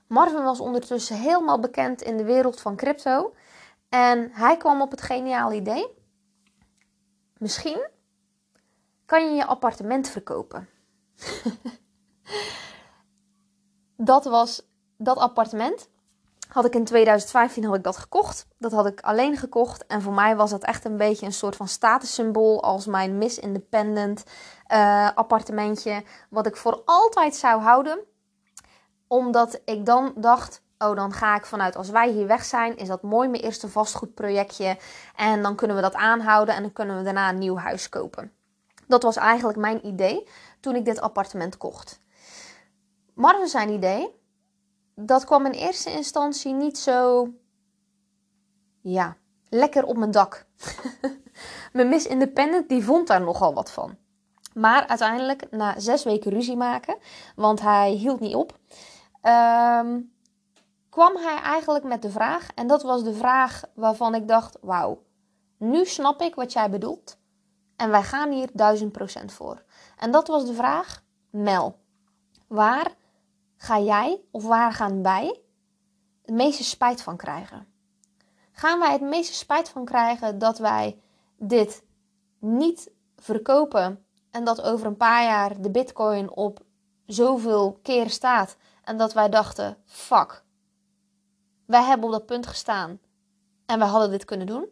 [0.07, 3.33] Marvin was ondertussen helemaal bekend in de wereld van crypto
[3.89, 5.87] en hij kwam op het geniale idee:
[7.37, 7.89] misschien
[9.05, 10.69] kan je je appartement verkopen.
[14.11, 15.89] dat was dat appartement.
[16.47, 18.47] Had ik in 2015 had ik dat gekocht.
[18.57, 19.85] Dat had ik alleen gekocht.
[19.85, 23.39] En voor mij was dat echt een beetje een soort van statussymbool als mijn Miss
[23.39, 24.23] Independent
[24.71, 26.03] uh, appartementje.
[26.29, 27.99] Wat ik voor altijd zou houden.
[29.07, 32.87] Omdat ik dan dacht, oh dan ga ik vanuit als wij hier weg zijn, is
[32.87, 34.77] dat mooi mijn eerste vastgoedprojectje.
[35.15, 38.31] En dan kunnen we dat aanhouden en dan kunnen we daarna een nieuw huis kopen.
[38.87, 40.27] Dat was eigenlijk mijn idee
[40.59, 41.99] toen ik dit appartement kocht.
[43.13, 44.15] Marvin zijn idee,
[44.99, 47.27] dat kwam in eerste instantie niet zo,
[48.81, 49.17] ja,
[49.49, 50.45] lekker op mijn dak.
[51.73, 53.97] mijn Miss Independent die vond daar nogal wat van.
[54.53, 56.97] Maar uiteindelijk, na zes weken ruzie maken,
[57.35, 58.57] want hij hield niet op,
[59.21, 60.01] ehm,
[60.89, 65.03] kwam hij eigenlijk met de vraag, en dat was de vraag waarvan ik dacht: wauw,
[65.57, 67.17] nu snap ik wat jij bedoelt.
[67.75, 69.63] En wij gaan hier 1000% voor.
[69.97, 71.79] En dat was de vraag: Mel,
[72.47, 72.95] waar
[73.57, 75.41] ga jij of waar gaan wij
[76.21, 77.67] het meeste spijt van krijgen?
[78.51, 80.99] Gaan wij het meeste spijt van krijgen dat wij
[81.37, 81.83] dit
[82.39, 86.59] niet verkopen en dat over een paar jaar de Bitcoin op
[87.05, 90.43] zoveel keer staat en dat wij dachten: fuck,
[91.65, 92.99] wij hebben op dat punt gestaan
[93.65, 94.65] en we hadden dit kunnen doen?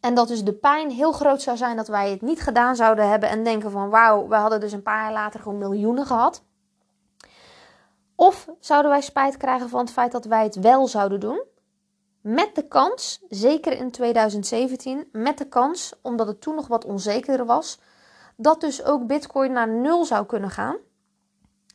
[0.00, 3.08] En dat dus de pijn heel groot zou zijn dat wij het niet gedaan zouden
[3.08, 6.44] hebben en denken van wauw, we hadden dus een paar jaar later gewoon miljoenen gehad.
[8.22, 11.44] Of zouden wij spijt krijgen van het feit dat wij het wel zouden doen?
[12.20, 17.46] Met de kans, zeker in 2017, met de kans, omdat het toen nog wat onzekerder
[17.46, 17.80] was,
[18.36, 20.76] dat dus ook Bitcoin naar nul zou kunnen gaan,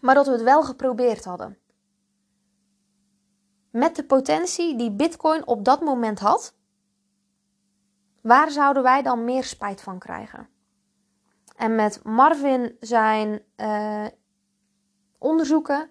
[0.02, 1.58] maar dat we het wel geprobeerd hadden.
[3.72, 6.56] Met de potentie die Bitcoin op dat moment had,
[8.22, 10.50] Waar zouden wij dan meer spijt van krijgen?
[11.56, 14.06] En met Marvin zijn uh,
[15.18, 15.90] onderzoeken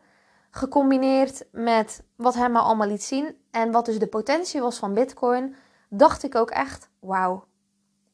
[0.57, 4.95] gecombineerd met wat hij me allemaal liet zien en wat dus de potentie was van
[4.95, 5.55] Bitcoin,
[5.89, 7.45] dacht ik ook echt: wauw,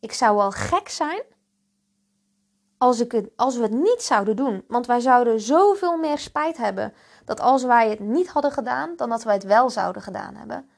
[0.00, 1.22] ik zou wel gek zijn
[2.78, 4.64] als, ik het, als we het niet zouden doen.
[4.68, 9.08] Want wij zouden zoveel meer spijt hebben dat als wij het niet hadden gedaan, dan
[9.08, 10.70] dat wij het wel zouden gedaan hebben.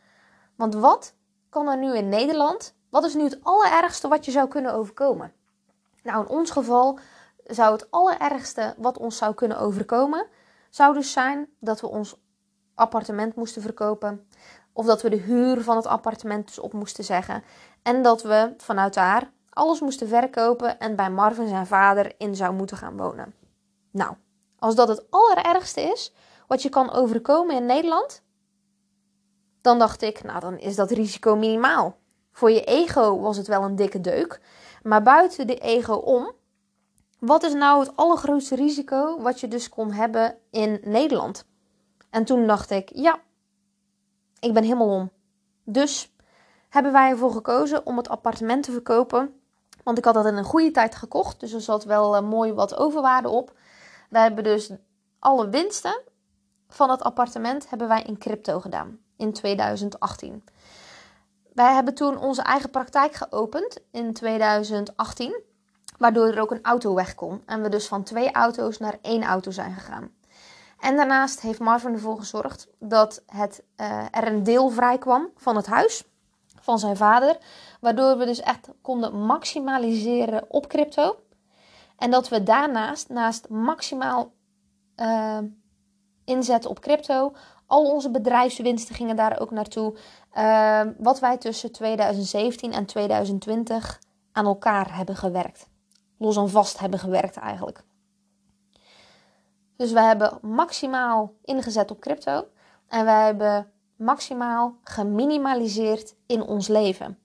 [0.56, 1.14] Want wat
[1.50, 5.32] kan er nu in Nederland wat is nu het allerergste wat je zou kunnen overkomen?
[6.02, 6.98] Nou, in ons geval
[7.44, 10.26] zou het allerergste wat ons zou kunnen overkomen,
[10.74, 12.16] zou dus zijn dat we ons
[12.74, 14.28] appartement moesten verkopen.
[14.72, 17.42] Of dat we de huur van het appartement dus op moesten zeggen.
[17.82, 22.54] En dat we vanuit daar alles moesten verkopen en bij Marvin zijn vader in zou
[22.54, 23.34] moeten gaan wonen.
[23.90, 24.14] Nou,
[24.58, 26.12] als dat het allerergste is
[26.46, 28.22] wat je kan overkomen in Nederland,
[29.60, 31.96] dan dacht ik, nou dan is dat risico minimaal.
[32.32, 34.40] Voor je ego was het wel een dikke deuk.
[34.82, 36.32] Maar buiten de ego om,
[37.26, 41.44] wat is nou het allergrootste risico wat je dus kon hebben in Nederland?
[42.10, 43.20] En toen dacht ik, ja,
[44.40, 45.10] ik ben helemaal om.
[45.64, 46.14] Dus
[46.68, 49.40] hebben wij ervoor gekozen om het appartement te verkopen.
[49.82, 52.52] Want ik had dat in een goede tijd gekocht, dus er zat wel uh, mooi
[52.52, 53.58] wat overwaarde op.
[54.10, 54.70] We hebben dus
[55.18, 56.02] alle winsten
[56.68, 60.44] van het appartement hebben wij in crypto gedaan in 2018.
[61.52, 65.42] Wij hebben toen onze eigen praktijk geopend in 2018,
[65.98, 67.42] waardoor er ook een auto weg kon.
[67.46, 70.10] En we dus van twee auto's naar één auto zijn gegaan.
[70.80, 75.56] En daarnaast heeft Marvin ervoor gezorgd dat het, uh, er een deel vrij kwam van
[75.56, 76.04] het huis
[76.60, 77.38] van zijn vader.
[77.80, 81.16] Waardoor we dus echt konden maximaliseren op crypto.
[81.96, 84.32] En dat we daarnaast, naast maximaal
[84.96, 85.38] uh,
[86.24, 87.32] inzetten op crypto,
[87.66, 89.94] Al onze bedrijfswinsten gingen daar ook naartoe.
[90.36, 94.00] Uh, wat wij tussen 2017 en 2020
[94.32, 95.68] aan elkaar hebben gewerkt.
[96.18, 97.84] Los en vast hebben gewerkt eigenlijk.
[99.76, 102.46] Dus we hebben maximaal ingezet op crypto.
[102.88, 107.18] En we hebben maximaal geminimaliseerd in ons leven.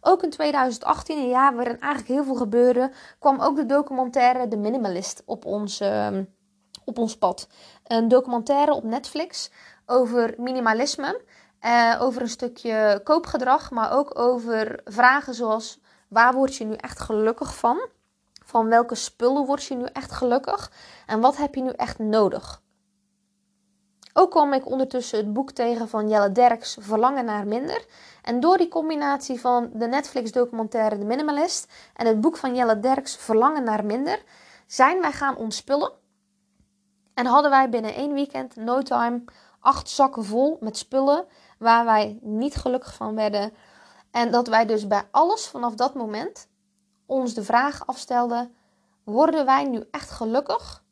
[0.00, 4.56] Ook in 2018, een jaar waarin eigenlijk heel veel gebeurde, kwam ook de documentaire The
[4.56, 6.24] Minimalist op ons, ehm,
[6.84, 7.48] op ons pad.
[7.84, 9.50] Een documentaire op Netflix
[9.86, 11.22] over minimalisme.
[11.60, 17.00] Uh, over een stukje koopgedrag, maar ook over vragen zoals: waar word je nu echt
[17.00, 17.88] gelukkig van?
[18.44, 20.72] Van welke spullen word je nu echt gelukkig?
[21.06, 22.62] En wat heb je nu echt nodig?
[24.12, 27.84] Ook kwam ik ondertussen het boek tegen van Jelle Derks, Verlangen naar minder.
[28.22, 33.16] En door die combinatie van de Netflix-documentaire The Minimalist en het boek van Jelle Derks,
[33.16, 34.22] Verlangen naar minder,
[34.66, 35.92] zijn wij gaan ontspullen.
[37.14, 39.24] En hadden wij binnen één weekend, no time,
[39.60, 41.26] acht zakken vol met spullen
[41.58, 43.52] waar wij niet gelukkig van werden.
[44.10, 46.48] En dat wij dus bij alles vanaf dat moment
[47.06, 48.54] ons de vraag afstelden:
[49.04, 50.84] worden wij nu echt gelukkig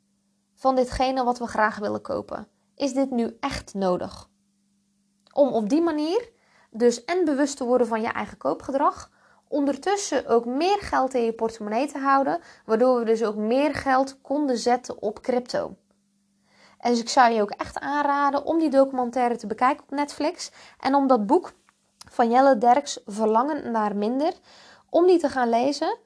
[0.54, 2.48] van ditgene wat we graag willen kopen?
[2.74, 4.28] Is dit nu echt nodig?
[5.32, 6.30] Om op die manier
[6.70, 9.10] dus en bewust te worden van je eigen koopgedrag,
[9.48, 14.20] ondertussen ook meer geld in je portemonnee te houden, waardoor we dus ook meer geld
[14.20, 15.76] konden zetten op crypto.
[16.78, 20.50] En dus ik zou je ook echt aanraden om die documentaire te bekijken op Netflix
[20.78, 21.52] en om dat boek
[22.10, 24.32] van Jelle Derks Verlangen naar minder,
[24.92, 25.98] om die te gaan lezen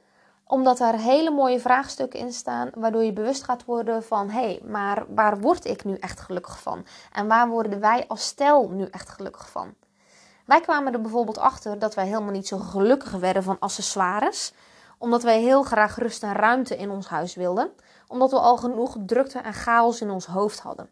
[0.49, 4.61] omdat er hele mooie vraagstukken in staan, waardoor je bewust gaat worden van hé, hey,
[4.65, 6.87] maar waar word ik nu echt gelukkig van?
[7.13, 9.75] En waar worden wij als stel nu echt gelukkig van?
[10.45, 14.53] Wij kwamen er bijvoorbeeld achter dat wij helemaal niet zo gelukkig werden van accessoires,
[14.99, 17.71] omdat wij heel graag rust en ruimte in ons huis wilden,
[18.07, 20.89] omdat we al genoeg drukte en chaos in ons hoofd hadden.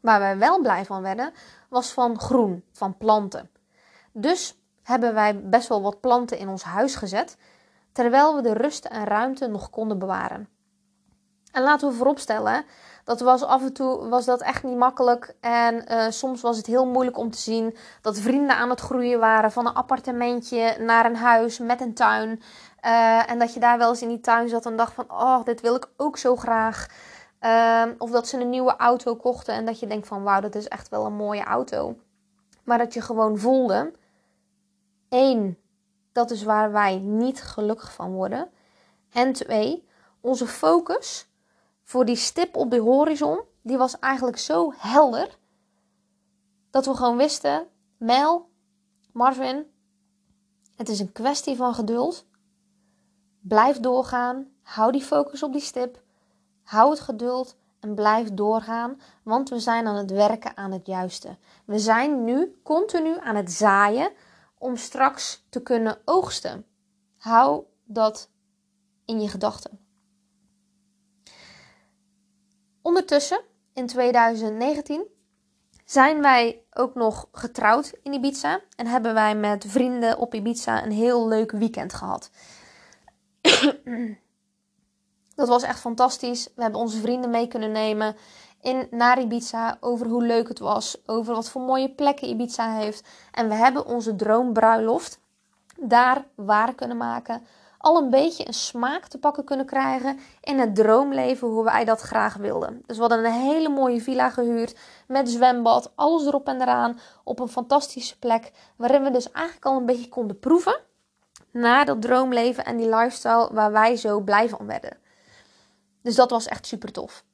[0.00, 1.32] Waar wij wel blij van werden,
[1.68, 3.50] was van groen, van planten.
[4.12, 7.36] Dus hebben wij best wel wat planten in ons huis gezet,
[7.92, 10.48] terwijl we de rust en ruimte nog konden bewaren.
[11.52, 12.64] En laten we vooropstellen,
[13.04, 15.34] dat was af en toe was dat echt niet makkelijk.
[15.40, 19.18] En uh, soms was het heel moeilijk om te zien dat vrienden aan het groeien
[19.18, 22.42] waren van een appartementje naar een huis met een tuin.
[22.84, 25.44] Uh, en dat je daar wel eens in die tuin zat en dacht van, oh,
[25.44, 26.86] dit wil ik ook zo graag.
[27.40, 30.54] Uh, of dat ze een nieuwe auto kochten en dat je denkt van, wauw, dat
[30.54, 31.96] is echt wel een mooie auto.
[32.64, 33.92] Maar dat je gewoon voelde,
[35.08, 35.58] één,
[36.12, 38.50] dat is waar wij niet gelukkig van worden.
[39.10, 39.88] En twee,
[40.20, 41.28] onze focus
[41.82, 45.38] voor die stip op de horizon, die was eigenlijk zo helder.
[46.70, 48.48] Dat we gewoon wisten, Mel,
[49.12, 49.66] Marvin,
[50.76, 52.26] het is een kwestie van geduld.
[53.40, 56.02] Blijf doorgaan, hou die focus op die stip,
[56.62, 61.36] hou het geduld en blijf doorgaan, want we zijn aan het werken aan het juiste.
[61.64, 64.10] We zijn nu continu aan het zaaien
[64.64, 66.66] om straks te kunnen oogsten.
[67.18, 68.30] Hou dat
[69.04, 69.78] in je gedachten.
[72.82, 73.40] Ondertussen,
[73.72, 75.06] in 2019,
[75.84, 80.92] zijn wij ook nog getrouwd in Ibiza en hebben wij met vrienden op Ibiza een
[80.92, 82.30] heel leuk weekend gehad.
[85.34, 86.48] Dat was echt fantastisch.
[86.54, 88.16] We hebben onze vrienden mee kunnen nemen
[88.64, 89.76] in, naar Ibiza.
[89.80, 90.96] Over hoe leuk het was.
[91.06, 93.08] Over wat voor mooie plekken Ibiza heeft.
[93.32, 95.20] En we hebben onze droombruiloft
[95.80, 97.46] daar waar kunnen maken.
[97.78, 102.00] Al een beetje een smaak te pakken kunnen krijgen in het droomleven hoe wij dat
[102.00, 102.82] graag wilden.
[102.86, 106.98] Dus we hadden een hele mooie villa gehuurd met zwembad, alles erop en eraan.
[107.24, 110.80] Op een fantastische plek waarin we dus eigenlijk al een beetje konden proeven
[111.50, 114.96] naar dat droomleven en die lifestyle waar wij zo blij van werden.
[116.02, 117.24] Dus dat was echt super tof.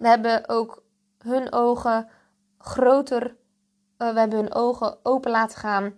[0.00, 0.82] We hebben ook
[1.18, 2.08] hun ogen
[2.58, 3.36] groter,
[3.98, 5.92] uh, we hebben hun ogen open laten gaan.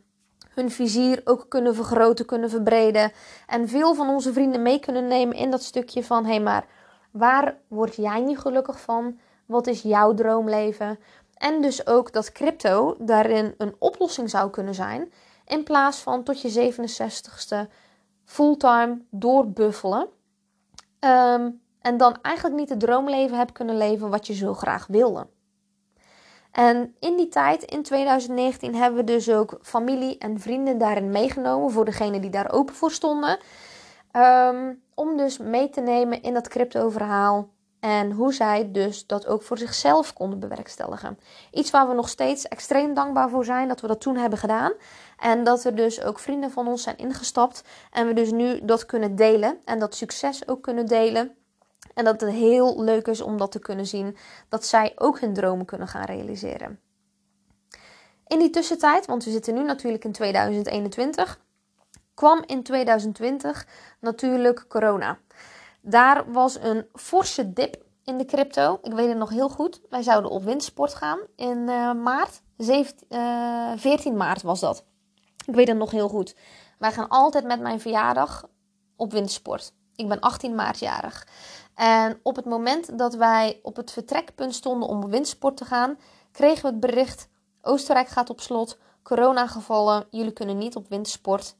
[0.48, 3.12] Hun vizier ook kunnen vergroten, kunnen verbreden.
[3.46, 6.66] En veel van onze vrienden mee kunnen nemen in dat stukje van: hé, hey, maar
[7.10, 9.18] waar word jij niet gelukkig van?
[9.46, 10.98] Wat is jouw droomleven?
[11.34, 15.12] En dus ook dat crypto daarin een oplossing zou kunnen zijn.
[15.46, 17.72] In plaats van tot je 67ste
[18.24, 20.08] fulltime doorbuffelen.
[21.00, 25.26] Um, en dan eigenlijk niet het droomleven hebt kunnen leven wat je zo graag wilde.
[26.52, 31.70] En in die tijd, in 2019, hebben we dus ook familie en vrienden daarin meegenomen.
[31.70, 33.38] Voor degenen die daar open voor stonden.
[34.16, 37.48] Um, om dus mee te nemen in dat crypto-verhaal.
[37.80, 41.18] En hoe zij dus dat ook voor zichzelf konden bewerkstelligen.
[41.50, 44.72] Iets waar we nog steeds extreem dankbaar voor zijn dat we dat toen hebben gedaan.
[45.18, 47.64] En dat er dus ook vrienden van ons zijn ingestapt.
[47.90, 49.58] En we dus nu dat kunnen delen.
[49.64, 51.36] En dat succes ook kunnen delen.
[51.94, 54.16] En dat het heel leuk is om dat te kunnen zien.
[54.48, 56.80] Dat zij ook hun dromen kunnen gaan realiseren.
[58.26, 61.40] In die tussentijd, want we zitten nu natuurlijk in 2021,
[62.14, 63.66] kwam in 2020
[64.00, 65.18] natuurlijk corona.
[65.80, 68.78] Daar was een forse dip in de crypto.
[68.82, 69.80] Ik weet het nog heel goed.
[69.90, 72.42] Wij zouden op windsport gaan in uh, maart.
[72.56, 74.84] 17, uh, 14 maart was dat.
[75.46, 76.36] Ik weet het nog heel goed.
[76.78, 78.48] Wij gaan altijd met mijn verjaardag
[78.96, 79.74] op windsport.
[80.02, 81.26] Ik ben 18 maart jarig.
[81.74, 85.98] En op het moment dat wij op het vertrekpunt stonden om windsport te gaan,
[86.32, 87.28] kregen we het bericht:
[87.60, 91.56] Oostenrijk gaat op slot, corona gevallen, jullie kunnen niet op windsport.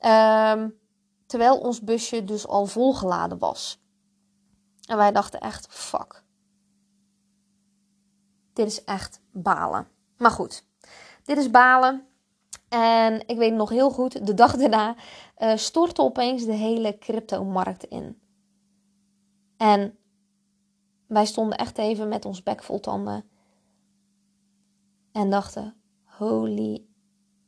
[0.00, 0.78] Um,
[1.26, 3.80] terwijl ons busje dus al volgeladen was.
[4.88, 6.24] En wij dachten echt: fuck.
[8.52, 9.88] Dit is echt balen.
[10.16, 10.64] Maar goed,
[11.24, 12.06] dit is balen.
[12.68, 14.94] En ik weet nog heel goed, de dag daarna
[15.38, 18.20] uh, stortte opeens de hele crypto-markt in.
[19.56, 19.98] En
[21.06, 23.24] wij stonden echt even met ons bek vol tanden.
[25.12, 26.84] En dachten: holy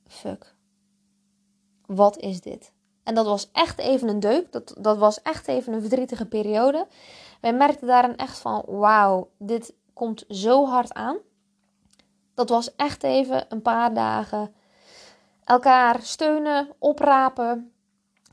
[0.06, 0.56] fuck.
[1.86, 2.72] Wat is dit?
[3.02, 4.52] En dat was echt even een deuk.
[4.52, 6.86] Dat, dat was echt even een verdrietige periode.
[7.40, 11.16] Wij merkten daarin echt van: wauw, dit komt zo hard aan.
[12.34, 14.54] Dat was echt even een paar dagen
[15.48, 17.72] elkaar steunen, oprapen.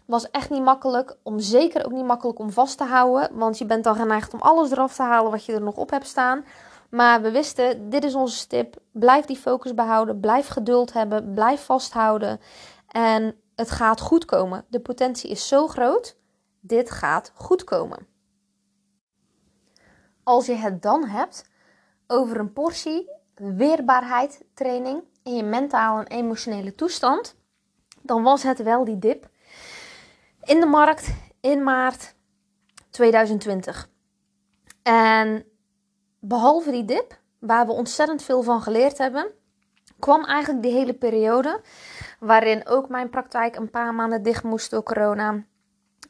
[0.06, 1.18] Was echt niet makkelijk.
[1.24, 3.38] Om zeker ook niet makkelijk om vast te houden.
[3.38, 5.90] Want je bent dan geneigd om alles eraf te halen wat je er nog op
[5.90, 6.46] hebt staan.
[6.90, 8.76] Maar we wisten, dit is onze stip.
[8.92, 10.20] Blijf die focus behouden.
[10.20, 11.34] Blijf geduld hebben.
[11.34, 12.40] Blijf vasthouden.
[12.88, 14.66] En het gaat goed komen.
[14.70, 16.18] De potentie is zo groot.
[16.60, 18.08] Dit gaat goed komen.
[20.24, 21.50] Als je het dan hebt
[22.08, 27.36] over een portie weerbaarheid training in je mentale en emotionele toestand,
[28.02, 29.30] dan was het wel die dip
[30.44, 32.16] in de markt in maart
[32.90, 33.90] 2020.
[34.84, 35.46] En
[36.20, 39.32] behalve die dip, waar we ontzettend veel van geleerd hebben,
[40.00, 41.62] kwam eigenlijk die hele periode
[42.20, 45.44] waarin ook mijn praktijk een paar maanden dicht moest door corona.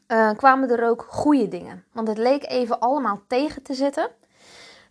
[0.08, 1.84] Uh, kwamen er ook goede dingen.
[1.92, 4.10] Want het leek even allemaal tegen te zitten.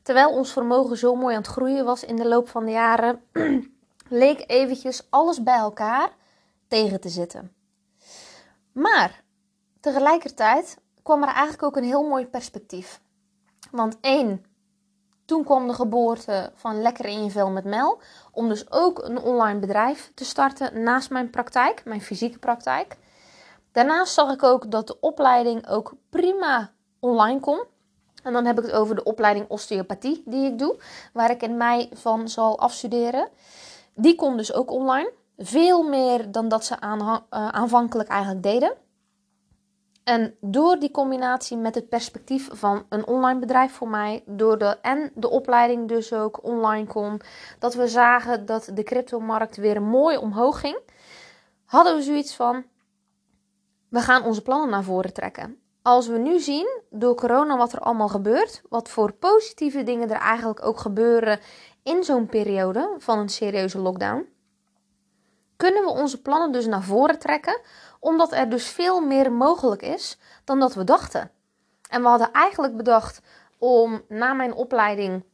[0.02, 3.20] Terwijl ons vermogen zo mooi aan het groeien was in de loop van de jaren,
[4.08, 6.10] leek eventjes alles bij elkaar
[6.68, 7.54] tegen te zitten.
[8.72, 9.22] Maar
[9.80, 13.00] tegelijkertijd kwam er eigenlijk ook een heel mooi perspectief.
[13.70, 14.44] Want één,
[15.24, 18.00] toen kwam de geboorte van Lekker in je vel met Mel.
[18.32, 22.96] Om dus ook een online bedrijf te starten naast mijn praktijk, mijn fysieke praktijk.
[23.72, 27.64] Daarnaast zag ik ook dat de opleiding ook prima online kon.
[28.22, 30.76] En dan heb ik het over de opleiding osteopathie die ik doe,
[31.12, 33.28] waar ik in mei van zal afstuderen.
[33.94, 35.12] Die kon dus ook online.
[35.36, 38.76] Veel meer dan dat ze uh, aanvankelijk eigenlijk deden.
[40.04, 44.78] En door die combinatie met het perspectief van een online bedrijf voor mij, door de,
[44.82, 47.20] en de opleiding dus ook online kon,
[47.58, 50.78] dat we zagen dat de cryptomarkt weer mooi omhoog ging,
[51.64, 52.64] hadden we zoiets van:
[53.88, 55.58] we gaan onze plannen naar voren trekken.
[55.82, 60.20] Als we nu zien door corona wat er allemaal gebeurt, wat voor positieve dingen er
[60.20, 61.40] eigenlijk ook gebeuren
[61.84, 64.28] in zo'n periode van een serieuze lockdown,
[65.56, 67.60] kunnen we onze plannen dus naar voren trekken,
[68.00, 71.30] omdat er dus veel meer mogelijk is dan dat we dachten.
[71.88, 73.20] En we hadden eigenlijk bedacht
[73.58, 75.24] om na mijn opleiding,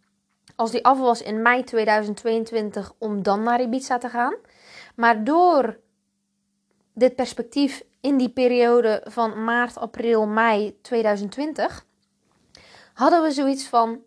[0.57, 4.35] als die af was in mei 2022, om dan naar Ibiza te gaan.
[4.95, 5.79] Maar door
[6.95, 11.87] dit perspectief in die periode van maart, april, mei 2020,
[12.95, 14.01] hadden we zoiets van: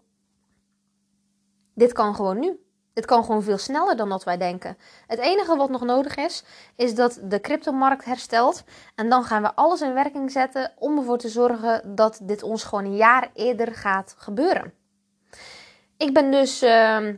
[1.73, 2.57] dit kan gewoon nu.
[2.93, 4.77] Het kan gewoon veel sneller dan dat wij denken.
[5.07, 6.43] Het enige wat nog nodig is,
[6.75, 8.63] is dat de cryptomarkt herstelt.
[8.95, 12.63] En dan gaan we alles in werking zetten om ervoor te zorgen dat dit ons
[12.63, 14.73] gewoon een jaar eerder gaat gebeuren.
[15.97, 17.09] Ik ben dus uh,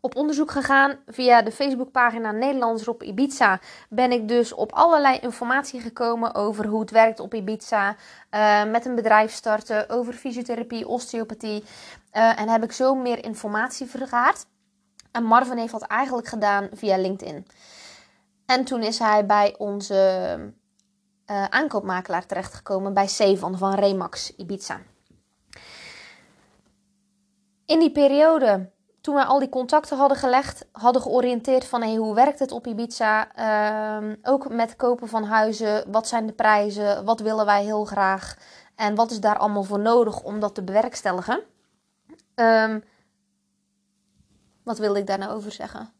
[0.00, 3.60] op onderzoek gegaan via de Facebookpagina Nederlanders op Ibiza.
[3.88, 7.96] Ben ik dus op allerlei informatie gekomen over hoe het werkt op Ibiza.
[8.30, 11.64] Uh, met een bedrijf starten, over fysiotherapie, osteopathie.
[12.12, 14.46] Uh, en heb ik zo meer informatie vergaard.
[15.12, 17.46] En Marvin heeft dat eigenlijk gedaan via LinkedIn.
[18.46, 19.94] En toen is hij bij onze
[21.30, 24.80] uh, aankoopmakelaar terechtgekomen bij Sevan van Remax Ibiza.
[27.66, 28.70] In die periode,
[29.08, 32.66] toen we al die contacten hadden gelegd, hadden georiënteerd van hey, hoe werkt het op
[32.66, 33.28] Ibiza,
[34.02, 38.36] uh, ook met kopen van huizen, wat zijn de prijzen, wat willen wij heel graag
[38.76, 41.42] en wat is daar allemaal voor nodig om dat te bewerkstelligen.
[42.34, 42.84] Um,
[44.64, 45.92] wat wilde ik daar nou over zeggen?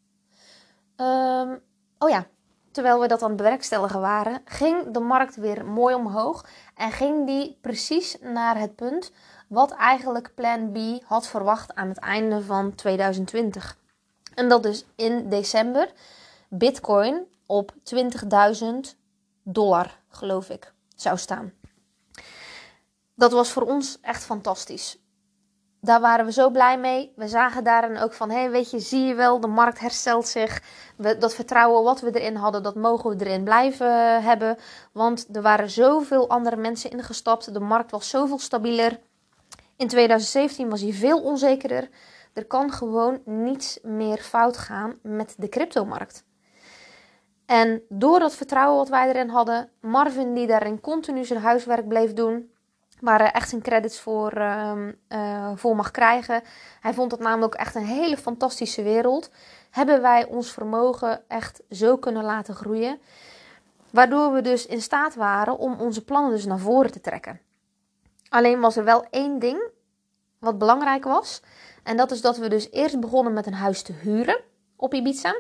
[0.96, 1.61] Um,
[1.98, 2.26] oh ja,
[2.70, 6.44] terwijl we dat aan het bewerkstelligen waren, ging de markt weer mooi omhoog.
[6.74, 9.12] En ging die precies naar het punt
[9.49, 13.78] wat eigenlijk Plan B had verwacht aan het einde van 2020.
[14.34, 15.92] En dat dus in december
[16.49, 18.66] Bitcoin op 20.000
[19.42, 21.53] dollar, geloof ik, zou staan.
[23.14, 24.99] Dat was voor ons echt fantastisch.
[25.80, 27.12] Daar waren we zo blij mee.
[27.16, 30.26] We zagen daarin ook van, hé, hey, weet je, zie je wel, de markt herstelt
[30.26, 30.62] zich.
[30.96, 34.59] We, dat vertrouwen wat we erin hadden, dat mogen we erin blijven hebben.
[34.92, 37.55] Want er waren zoveel andere mensen ingestapt.
[37.55, 39.01] De markt was zoveel stabieler.
[39.79, 41.89] In 2017 was hij veel onzekerder.
[42.33, 46.24] Er kan gewoon niets meer fout gaan met de cryptomarkt.
[47.47, 52.12] En door dat vertrouwen wat wij erin hadden, Marvin die daarin continu zijn huiswerk bleef
[52.12, 52.51] doen,
[53.01, 56.43] waar hij echt zijn credits voor, uh, voor mag krijgen.
[56.81, 59.31] Hij vond het namelijk echt een hele fantastische wereld.
[59.70, 62.99] Hebben wij ons vermogen echt zo kunnen laten groeien.
[63.91, 67.41] Waardoor we dus in staat waren om onze plannen dus naar voren te trekken.
[68.29, 69.62] Alleen was er wel één ding
[70.39, 71.43] wat belangrijk was.
[71.83, 74.41] En dat is dat we dus eerst begonnen met een huis te huren
[74.76, 75.37] op Ibiza.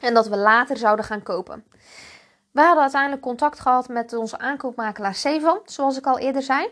[0.00, 1.64] En dat we later zouden gaan kopen.
[2.50, 6.68] We hadden uiteindelijk contact gehad met onze aankoopmakelaar Sevan, zoals ik al eerder zei.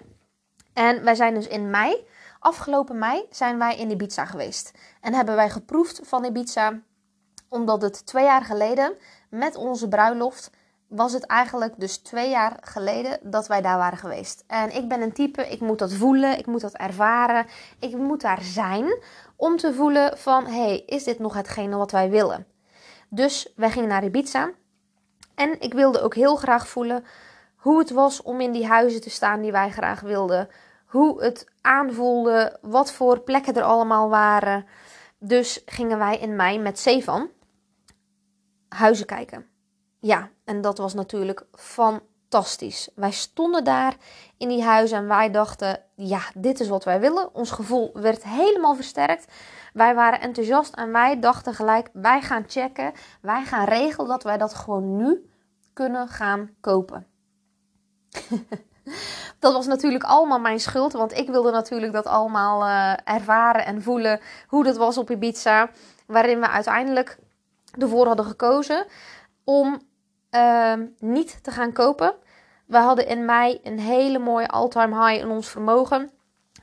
[0.72, 2.06] En wij zijn dus in mei,
[2.38, 4.72] afgelopen mei, zijn wij in Ibiza geweest.
[5.00, 6.80] En hebben wij geproefd van Ibiza,
[7.48, 8.94] omdat het twee jaar geleden
[9.30, 10.50] met onze bruiloft
[10.88, 14.44] was het eigenlijk dus twee jaar geleden dat wij daar waren geweest.
[14.46, 17.46] En ik ben een type, ik moet dat voelen, ik moet dat ervaren,
[17.78, 18.98] ik moet daar zijn
[19.36, 22.46] om te voelen van, hey, is dit nog hetgene wat wij willen?
[23.08, 24.50] Dus wij gingen naar Ibiza
[25.34, 27.04] en ik wilde ook heel graag voelen
[27.56, 30.48] hoe het was om in die huizen te staan die wij graag wilden.
[30.86, 34.66] Hoe het aanvoelde, wat voor plekken er allemaal waren.
[35.18, 37.30] Dus gingen wij in mei met Sevan
[38.68, 39.55] huizen kijken.
[39.98, 42.88] Ja, en dat was natuurlijk fantastisch.
[42.94, 43.96] Wij stonden daar
[44.36, 47.34] in die huizen en wij dachten: ja, dit is wat wij willen.
[47.34, 49.32] Ons gevoel werd helemaal versterkt.
[49.72, 54.38] Wij waren enthousiast en wij dachten gelijk: wij gaan checken, wij gaan regelen dat wij
[54.38, 55.30] dat gewoon nu
[55.72, 57.06] kunnen gaan kopen.
[59.38, 63.82] dat was natuurlijk allemaal mijn schuld, want ik wilde natuurlijk dat allemaal uh, ervaren en
[63.82, 65.70] voelen hoe dat was op Ibiza,
[66.06, 67.18] waarin we uiteindelijk
[67.78, 68.86] ervoor hadden gekozen
[69.46, 69.80] om
[70.30, 72.14] uh, niet te gaan kopen.
[72.66, 76.10] We hadden in mei een hele mooie all-time high in ons vermogen.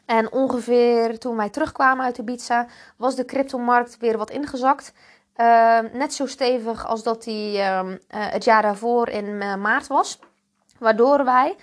[0.05, 2.67] En ongeveer toen wij terugkwamen uit Ibiza,
[2.97, 4.93] was de cryptomarkt weer wat ingezakt.
[5.37, 10.19] Uh, net zo stevig als dat die uh, het jaar daarvoor in uh, maart was.
[10.79, 11.55] Waardoor wij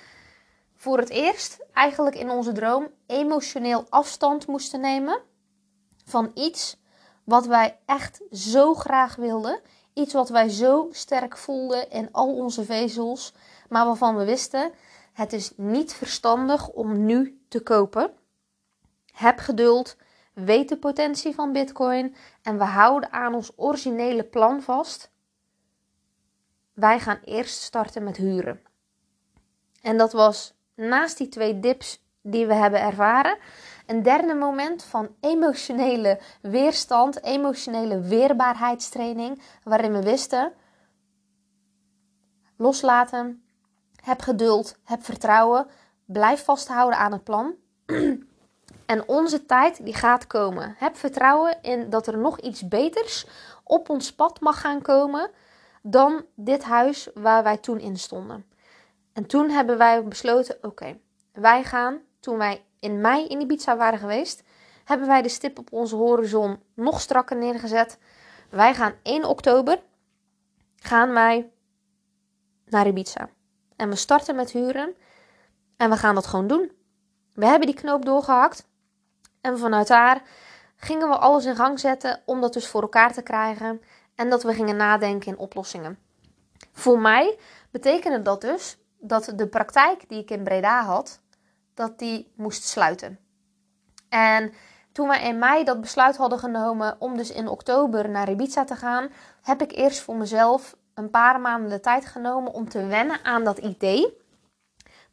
[0.74, 5.20] voor het eerst eigenlijk in onze droom emotioneel afstand moesten nemen
[6.04, 6.76] van iets
[7.24, 9.60] wat wij echt zo graag wilden.
[10.00, 13.34] Iets wat wij zo sterk voelden in al onze vezels,
[13.68, 14.72] maar waarvan we wisten:
[15.12, 18.12] het is niet verstandig om nu te kopen.
[19.12, 19.96] Heb geduld,
[20.32, 25.10] weet de potentie van Bitcoin en we houden aan ons originele plan vast.
[26.72, 28.60] Wij gaan eerst starten met huren.
[29.82, 33.38] En dat was naast die twee dips die we hebben ervaren,
[33.90, 40.52] een derde moment van emotionele weerstand, emotionele weerbaarheidstraining, waarin we wisten:
[42.56, 43.44] loslaten,
[44.02, 45.66] heb geduld, heb vertrouwen,
[46.04, 47.54] blijf vasthouden aan het plan.
[48.86, 50.74] En onze tijd die gaat komen.
[50.78, 53.26] Heb vertrouwen in dat er nog iets beters
[53.64, 55.30] op ons pad mag gaan komen
[55.82, 58.46] dan dit huis waar wij toen in stonden.
[59.12, 60.98] En toen hebben wij besloten: oké,
[61.32, 64.42] wij gaan, toen wij in mei in Ibiza waren geweest,
[64.84, 67.98] hebben wij de stip op onze horizon nog strakker neergezet.
[68.50, 69.82] Wij gaan 1 oktober
[70.76, 71.50] gaan wij
[72.66, 73.28] naar Ibiza.
[73.76, 74.96] En we starten met huren
[75.76, 76.72] en we gaan dat gewoon doen.
[77.34, 78.68] We hebben die knoop doorgehakt
[79.40, 80.22] en vanuit daar
[80.76, 83.82] gingen we alles in gang zetten om dat dus voor elkaar te krijgen
[84.14, 85.98] en dat we gingen nadenken in oplossingen.
[86.72, 87.38] Voor mij
[87.70, 91.20] betekende dat dus dat de praktijk die ik in Breda had,
[91.74, 93.18] dat die moest sluiten.
[94.08, 94.52] En
[94.92, 98.76] toen wij in mei dat besluit hadden genomen om dus in oktober naar Ibiza te
[98.76, 99.10] gaan,
[99.42, 103.44] heb ik eerst voor mezelf een paar maanden de tijd genomen om te wennen aan
[103.44, 104.18] dat idee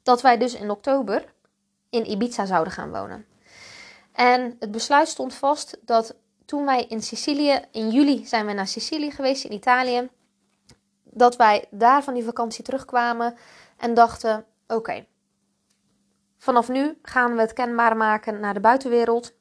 [0.04, 1.34] dat wij dus in oktober
[1.90, 3.26] in Ibiza zouden gaan wonen.
[4.12, 8.68] En het besluit stond vast dat toen wij in Sicilië, in juli zijn we naar
[8.68, 10.10] Sicilië geweest in Italië,
[11.04, 13.36] dat wij daar van die vakantie terugkwamen
[13.78, 15.06] en dachten: oké,
[16.38, 19.34] vanaf nu gaan we het kenbaar maken naar de buitenwereld.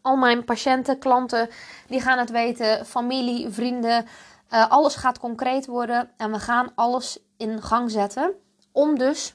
[0.00, 1.48] Al mijn patiënten, klanten,
[1.86, 4.06] die gaan het weten, familie, vrienden,
[4.50, 8.34] uh, alles gaat concreet worden en we gaan alles in gang zetten
[8.72, 9.34] om dus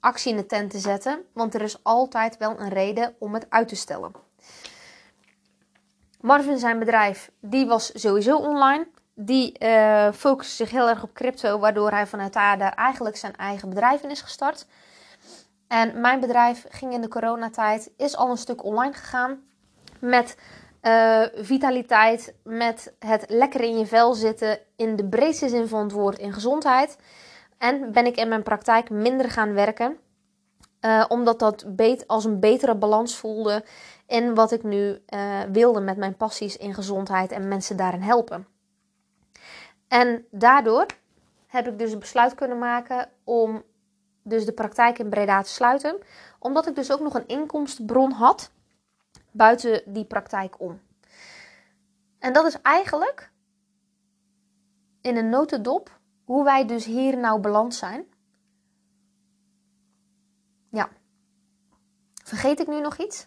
[0.00, 3.46] actie in de tent te zetten, want er is altijd wel een reden om het
[3.48, 4.12] uit te stellen.
[6.20, 8.86] Marvin zijn bedrijf, die was sowieso online.
[9.14, 13.36] Die uh, focust zich heel erg op crypto, waardoor hij vanuit daar, daar eigenlijk zijn
[13.36, 14.66] eigen bedrijf in is gestart.
[15.74, 19.42] En mijn bedrijf ging in de coronatijd, is al een stuk online gegaan.
[19.98, 20.36] Met
[20.82, 25.92] uh, vitaliteit, met het lekker in je vel zitten, in de breedste zin van het
[25.92, 26.98] woord, in gezondheid.
[27.58, 29.96] En ben ik in mijn praktijk minder gaan werken.
[30.80, 31.66] Uh, omdat dat
[32.06, 33.64] als een betere balans voelde
[34.06, 38.46] in wat ik nu uh, wilde met mijn passies in gezondheid en mensen daarin helpen.
[39.88, 40.86] En daardoor
[41.46, 43.62] heb ik dus besluit kunnen maken om
[44.24, 45.98] dus de praktijk in Breda te sluiten.
[46.38, 48.50] Omdat ik dus ook nog een inkomstenbron had
[49.30, 50.80] buiten die praktijk om.
[52.18, 53.30] En dat is eigenlijk
[55.00, 58.04] in een notendop hoe wij dus hier nou beland zijn.
[60.70, 60.88] Ja.
[62.24, 63.26] Vergeet ik nu nog iets?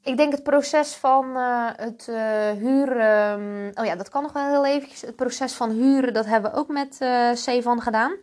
[0.00, 3.70] Ik denk het proces van uh, het uh, huren.
[3.74, 5.00] oh ja, dat kan nog wel heel eventjes.
[5.00, 8.16] Het proces van huren, dat hebben we ook met uh, Sevan gedaan.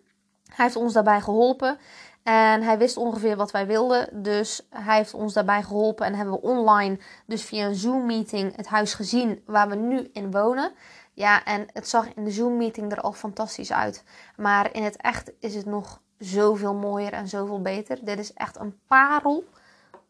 [0.55, 1.77] Hij heeft ons daarbij geholpen.
[2.23, 4.23] En hij wist ongeveer wat wij wilden.
[4.23, 6.05] Dus hij heeft ons daarbij geholpen.
[6.05, 10.31] En hebben we online, dus via een Zoom-meeting, het huis gezien waar we nu in
[10.31, 10.71] wonen.
[11.13, 14.03] Ja, en het zag in de Zoom-meeting er al fantastisch uit.
[14.35, 18.05] Maar in het echt is het nog zoveel mooier en zoveel beter.
[18.05, 19.43] Dit is echt een parel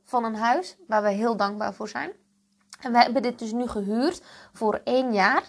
[0.04, 2.12] van een huis waar we heel dankbaar voor zijn.
[2.82, 4.22] En we hebben dit dus nu gehuurd
[4.54, 5.44] voor één jaar.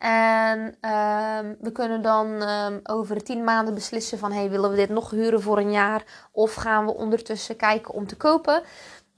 [0.00, 4.32] En uh, we kunnen dan uh, over tien maanden beslissen van...
[4.32, 6.28] hey, willen we dit nog huren voor een jaar?
[6.32, 8.62] Of gaan we ondertussen kijken om te kopen?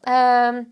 [0.01, 0.63] Ehm,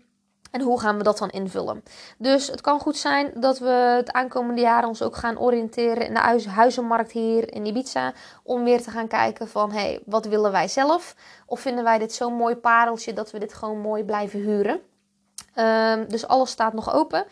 [0.51, 1.83] en hoe gaan we dat dan invullen?
[2.17, 6.13] Dus het kan goed zijn dat we het aankomende jaar ons ook gaan oriënteren in
[6.13, 8.13] de huizenmarkt hier in Ibiza.
[8.43, 11.15] Om weer te gaan kijken van, hey, wat willen wij zelf?
[11.45, 14.81] Of vinden wij dit zo'n mooi pareltje dat we dit gewoon mooi blijven huren?
[16.07, 17.25] Dus alles staat nog open.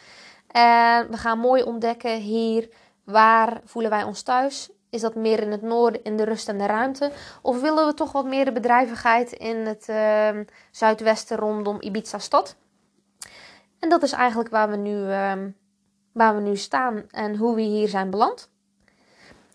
[0.52, 2.70] En we gaan mooi ontdekken hier,
[3.04, 4.70] waar voelen wij ons thuis?
[4.90, 7.12] Is dat meer in het noorden, in de rust en de ruimte?
[7.42, 10.30] Of willen we toch wat meer de bedrijvigheid in het uh,
[10.72, 12.56] zuidwesten rondom Ibiza stad?
[13.80, 15.34] En dat is eigenlijk waar we, nu, uh,
[16.12, 18.50] waar we nu staan en hoe we hier zijn beland.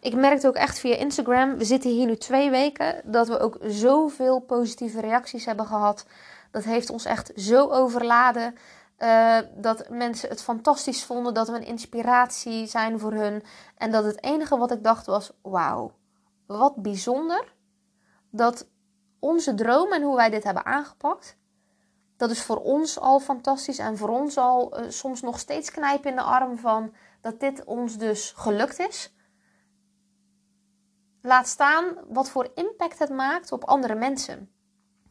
[0.01, 3.59] Ik merkte ook echt via Instagram, we zitten hier nu twee weken, dat we ook
[3.63, 6.07] zoveel positieve reacties hebben gehad.
[6.51, 8.57] Dat heeft ons echt zo overladen.
[8.99, 13.43] Uh, dat mensen het fantastisch vonden, dat we een inspiratie zijn voor hun.
[13.77, 15.93] En dat het enige wat ik dacht was: wauw,
[16.47, 17.55] wat bijzonder
[18.31, 18.69] dat
[19.19, 21.39] onze droom en hoe wij dit hebben aangepakt,
[22.17, 26.11] dat is voor ons al fantastisch en voor ons al uh, soms nog steeds knijpen
[26.11, 29.15] in de arm van dat dit ons dus gelukt is.
[31.23, 34.51] Laat staan wat voor impact het maakt op andere mensen.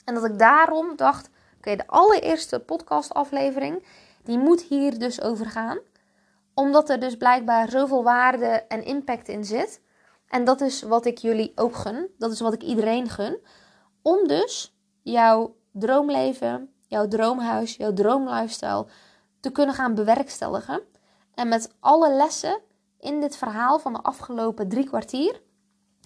[0.06, 1.30] En dat ik daarom dacht:
[1.64, 3.86] oké, de allereerste podcastaflevering,
[4.24, 5.80] die moet hier dus over gaan.
[6.54, 9.82] Omdat er dus blijkbaar zoveel waarde en impact in zit.
[10.28, 12.10] En dat is wat ik jullie ook gun.
[12.18, 13.40] Dat is wat ik iedereen gun.
[14.02, 18.86] Om dus jouw droomleven, jouw droomhuis, jouw droomlifestyle
[19.40, 20.82] te kunnen gaan bewerkstelligen.
[21.34, 22.60] En met alle lessen
[23.00, 25.42] in dit verhaal van de afgelopen drie kwartier,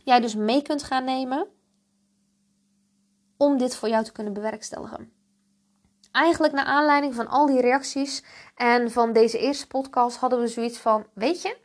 [0.04, 1.48] jij dus mee kunt gaan nemen
[3.38, 5.17] om dit voor jou te kunnen bewerkstelligen.
[6.18, 8.24] Eigenlijk naar aanleiding van al die reacties
[8.56, 11.58] en van deze eerste podcast hadden we zoiets van: Weet je,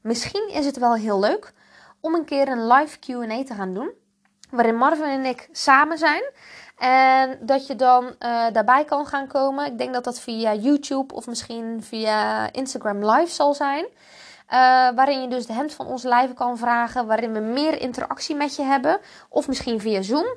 [0.00, 1.52] misschien is het wel heel leuk
[2.00, 3.90] om een keer een live QA te gaan doen.
[4.50, 6.22] Waarin Marvin en ik samen zijn.
[6.76, 8.12] En dat je dan uh,
[8.52, 9.66] daarbij kan gaan komen.
[9.66, 13.84] Ik denk dat dat via YouTube of misschien via Instagram Live zal zijn.
[13.84, 13.90] Uh,
[14.94, 17.06] waarin je dus de hemd van ons live kan vragen.
[17.06, 19.00] Waarin we meer interactie met je hebben.
[19.28, 20.36] Of misschien via Zoom.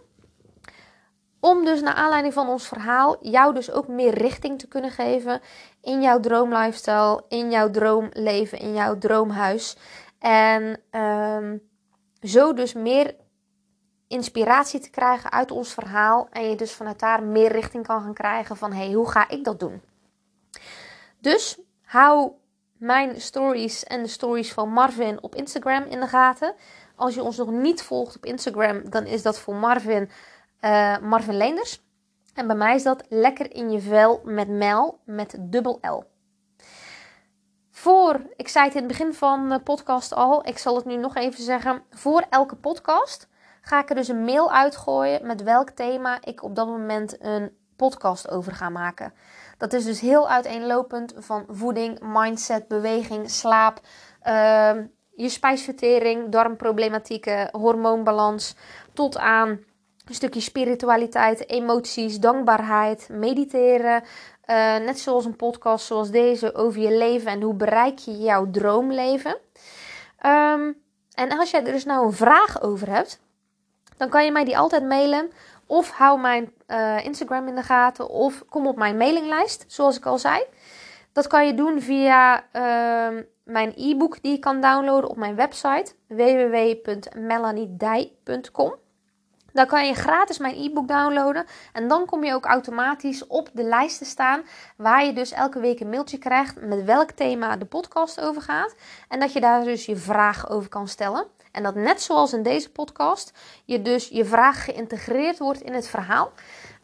[1.43, 5.41] Om dus naar aanleiding van ons verhaal jou dus ook meer richting te kunnen geven
[5.81, 9.77] in jouw droomlifestyle, in jouw droomleven, in jouw droomhuis.
[10.19, 11.61] En um,
[12.21, 13.15] zo dus meer
[14.07, 16.27] inspiratie te krijgen uit ons verhaal.
[16.31, 19.43] En je dus vanuit daar meer richting kan gaan krijgen van hey, hoe ga ik
[19.43, 19.81] dat doen?
[21.19, 22.31] Dus hou
[22.77, 26.55] mijn stories en de stories van Marvin op Instagram in de gaten.
[26.95, 30.09] Als je ons nog niet volgt op Instagram, dan is dat voor Marvin
[30.65, 31.81] uh, Marvin Leenders.
[32.33, 36.03] En bij mij is dat lekker in je vel met Mel met dubbel L.
[37.71, 40.95] Voor, ik zei het in het begin van de podcast al, ik zal het nu
[40.95, 41.83] nog even zeggen.
[41.89, 43.27] Voor elke podcast
[43.61, 47.51] ga ik er dus een mail uitgooien met welk thema ik op dat moment een
[47.75, 49.13] podcast over ga maken.
[49.57, 53.79] Dat is dus heel uiteenlopend van voeding, mindset, beweging, slaap,
[54.23, 54.71] uh,
[55.15, 58.55] je spijsvertering, darmproblematieken, hormoonbalans,
[58.93, 59.59] tot aan
[60.05, 64.03] een stukje spiritualiteit, emoties, dankbaarheid, mediteren,
[64.49, 68.49] Uh, net zoals een podcast zoals deze over je leven en hoe bereik je jouw
[68.51, 69.37] droomleven.
[70.25, 70.81] Um,
[71.13, 73.19] en als jij er dus nou een vraag over hebt,
[73.97, 75.31] dan kan je mij die altijd mailen.
[75.65, 78.09] Of hou mijn uh, Instagram in de gaten.
[78.09, 80.43] Of kom op mijn mailinglijst, zoals ik al zei.
[81.11, 85.93] Dat kan je doen via uh, mijn e-book die je kan downloaden op mijn website
[86.07, 88.82] www.melaniedij.com.
[89.53, 91.45] Dan kan je gratis mijn e-book downloaden.
[91.73, 94.41] En dan kom je ook automatisch op de lijst te staan.
[94.77, 98.75] Waar je dus elke week een mailtje krijgt met welk thema de podcast over gaat.
[99.07, 101.27] En dat je daar dus je vraag over kan stellen.
[101.51, 103.33] En dat net zoals in deze podcast,
[103.65, 106.31] je dus je vraag geïntegreerd wordt in het verhaal.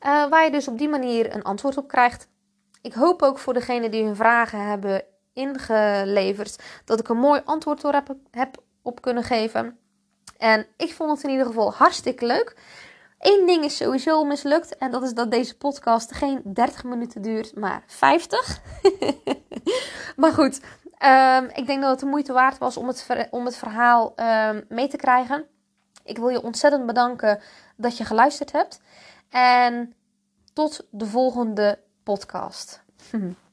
[0.06, 2.28] Uh, waar je dus op die manier een antwoord op krijgt.
[2.82, 5.04] Ik hoop ook voor degenen die hun vragen hebben
[5.34, 9.78] ingeleverd, dat ik een mooi antwoord door heb, heb op kunnen geven.
[10.40, 12.56] En ik vond het in ieder geval hartstikke leuk.
[13.20, 14.78] Eén ding is sowieso mislukt.
[14.78, 18.62] En dat is dat deze podcast geen 30 minuten duurt, maar 50.
[20.22, 20.62] maar goed,
[21.06, 24.66] um, ik denk dat het de moeite waard was om het, om het verhaal um,
[24.70, 25.46] mee te krijgen.
[26.04, 27.42] Ik wil je ontzettend bedanken
[27.76, 28.82] dat je geluisterd hebt.
[29.30, 29.94] En
[30.54, 32.82] tot de volgende podcast.